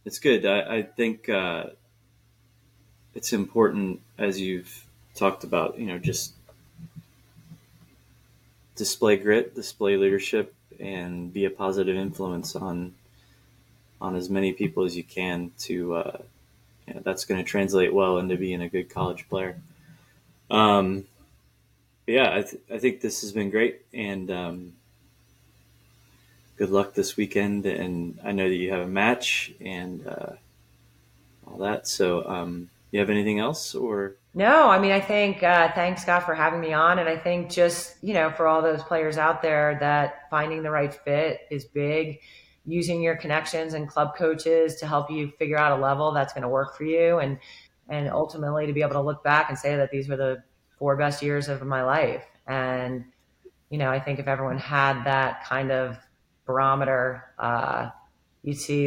it's 0.05 0.19
good. 0.19 0.47
I, 0.47 0.77
I 0.77 0.83
think 0.83 1.29
uh, 1.29 1.67
it's 3.15 3.33
important 3.33 4.01
as 4.19 4.41
you've 4.41 4.87
talked 5.15 5.45
about. 5.45 5.79
You 5.79 5.87
know, 5.87 5.99
just 5.99 6.33
display 8.77 9.17
grit, 9.17 9.55
display 9.55 9.97
leadership, 9.97 10.55
and 10.81 11.33
be 11.33 11.45
a 11.45 11.51
positive 11.51 11.97
influence 11.97 12.57
on 12.57 12.95
on 14.01 14.17
as 14.17 14.29
many 14.29 14.53
people 14.53 14.85
as 14.85 14.97
you 14.97 15.05
can 15.05 15.51
to 15.59 15.95
uh, 15.95 16.19
you 16.87 16.95
know, 16.95 17.01
that's 17.05 17.25
going 17.25 17.43
to 17.43 17.49
translate 17.49 17.93
well 17.93 18.19
into 18.19 18.37
being 18.37 18.63
a 18.63 18.69
good 18.69 18.91
college 18.91 19.29
player. 19.29 19.57
Um, 20.51 21.07
yeah, 22.07 22.31
I, 22.33 22.43
th- 22.43 22.63
I 22.73 22.79
think 22.79 23.01
this 23.01 23.23
has 23.23 23.33
been 23.33 23.51
great, 23.51 23.83
and 23.93 24.31
um, 24.31 24.73
good 26.57 26.71
luck 26.71 26.95
this 26.95 27.17
weekend. 27.17 27.67
And 27.67 28.19
I 28.25 28.33
know 28.33 28.49
that 28.49 28.55
you 28.55 28.71
have 28.73 28.83
a 28.83 28.87
match 28.87 29.53
and 29.61 30.07
uh, 30.07 30.33
all 31.47 31.59
that. 31.59 31.89
So, 31.89 32.29
um, 32.29 32.71
you 32.91 33.01
have 33.01 33.11
anything 33.11 33.41
else, 33.41 33.75
or 33.75 34.15
no, 34.35 34.69
I 34.69 34.79
mean, 34.79 34.93
I 34.93 35.01
think, 35.01 35.43
uh, 35.43 35.73
thanks, 35.75 36.03
Scott, 36.03 36.25
for 36.25 36.35
having 36.35 36.61
me 36.61 36.73
on. 36.73 36.99
And 36.99 37.09
I 37.09 37.17
think 37.17 37.51
just, 37.51 37.97
you 38.03 38.15
know, 38.15 38.31
for 38.31 38.47
all 38.47 38.63
those 38.63 38.83
players 38.83 39.17
out 39.17 39.43
there 39.43 39.77
that 39.81 40.29
finding 40.31 40.63
the 40.63 40.71
right 40.71 40.93
fit 40.93 41.41
is 41.51 41.65
big. 41.65 42.21
using 42.67 43.03
your 43.03 43.17
connections 43.17 43.75
and 43.75 43.89
club 43.89 44.17
coaches 44.17 44.77
to 44.77 44.87
help 44.87 45.11
you 45.11 45.31
figure 45.39 45.59
out 45.59 45.79
a 45.79 45.83
level 45.83 46.13
that's 46.13 46.33
going 46.33 46.43
to 46.43 46.49
work 46.49 46.77
for 46.77 46.85
you 46.85 47.19
and 47.19 47.39
and 47.91 48.09
ultimately 48.09 48.67
to 48.67 48.73
be 48.73 48.81
able 48.81 48.95
to 48.95 49.01
look 49.01 49.23
back 49.23 49.51
and 49.51 49.59
say 49.59 49.77
that 49.77 49.91
these 49.91 50.09
were 50.09 50.17
the 50.17 50.43
four 50.85 50.97
best 50.99 51.23
years 51.23 51.49
of 51.49 51.63
my 51.63 51.83
life 51.83 52.27
and 52.47 53.07
you 53.71 53.79
know 53.79 53.91
i 53.91 53.99
think 53.99 54.19
if 54.19 54.29
everyone 54.29 54.59
had 54.59 55.03
that 55.05 55.43
kind 55.43 55.73
of 55.73 55.97
barometer 56.45 57.25
uh, 57.39 57.89
you'd 58.43 58.61
see 58.61 58.83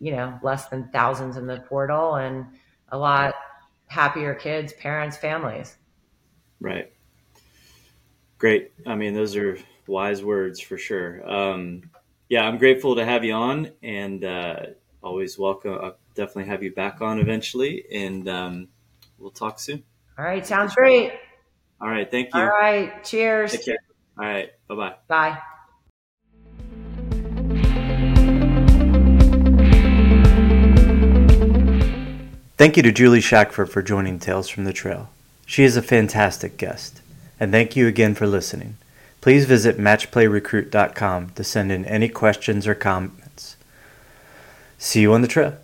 you 0.00 0.10
know 0.10 0.36
less 0.42 0.66
than 0.70 0.88
thousands 0.88 1.36
in 1.36 1.46
the 1.46 1.60
portal 1.68 2.16
and 2.16 2.46
a 2.88 2.98
lot 2.98 3.32
happier 3.86 4.34
kids 4.34 4.72
parents 4.72 5.16
families 5.16 5.76
right 6.58 6.92
great 8.38 8.72
i 8.84 8.96
mean 8.96 9.14
those 9.14 9.36
are 9.36 9.56
wise 9.86 10.24
words 10.24 10.58
for 10.58 10.76
sure 10.76 11.24
um, 11.30 11.80
yeah, 12.28 12.42
I'm 12.42 12.58
grateful 12.58 12.96
to 12.96 13.04
have 13.04 13.22
you 13.22 13.34
on, 13.34 13.70
and 13.84 14.24
uh, 14.24 14.56
always 15.00 15.38
welcome. 15.38 15.78
I'll 15.80 15.96
definitely 16.16 16.46
have 16.46 16.60
you 16.60 16.74
back 16.74 17.00
on 17.00 17.20
eventually, 17.20 17.84
and 17.92 18.28
um, 18.28 18.68
we'll 19.16 19.30
talk 19.30 19.60
soon. 19.60 19.84
All 20.18 20.24
right, 20.24 20.44
sounds 20.44 20.74
great. 20.74 21.12
All 21.80 21.88
right, 21.88 22.10
thank 22.10 22.34
you. 22.34 22.40
All 22.40 22.46
right, 22.46 23.04
cheers. 23.04 23.52
Take 23.52 23.64
care. 23.64 23.78
All 24.18 24.24
right, 24.24 24.50
bye-bye. 24.68 24.94
Bye. 25.08 25.38
Thank 32.56 32.78
you 32.78 32.82
to 32.82 32.90
Julie 32.90 33.20
Shackford 33.20 33.68
for 33.68 33.82
joining 33.82 34.18
Tales 34.18 34.48
from 34.48 34.64
the 34.64 34.72
Trail. 34.72 35.10
She 35.44 35.62
is 35.62 35.76
a 35.76 35.82
fantastic 35.82 36.56
guest. 36.56 37.02
And 37.38 37.52
thank 37.52 37.76
you 37.76 37.86
again 37.86 38.14
for 38.14 38.26
listening. 38.26 38.76
Please 39.20 39.44
visit 39.44 39.76
matchplayrecruit.com 39.76 41.30
to 41.30 41.44
send 41.44 41.70
in 41.70 41.84
any 41.84 42.08
questions 42.08 42.66
or 42.66 42.74
comments. 42.74 43.56
See 44.78 45.02
you 45.02 45.12
on 45.12 45.20
the 45.20 45.28
trail. 45.28 45.58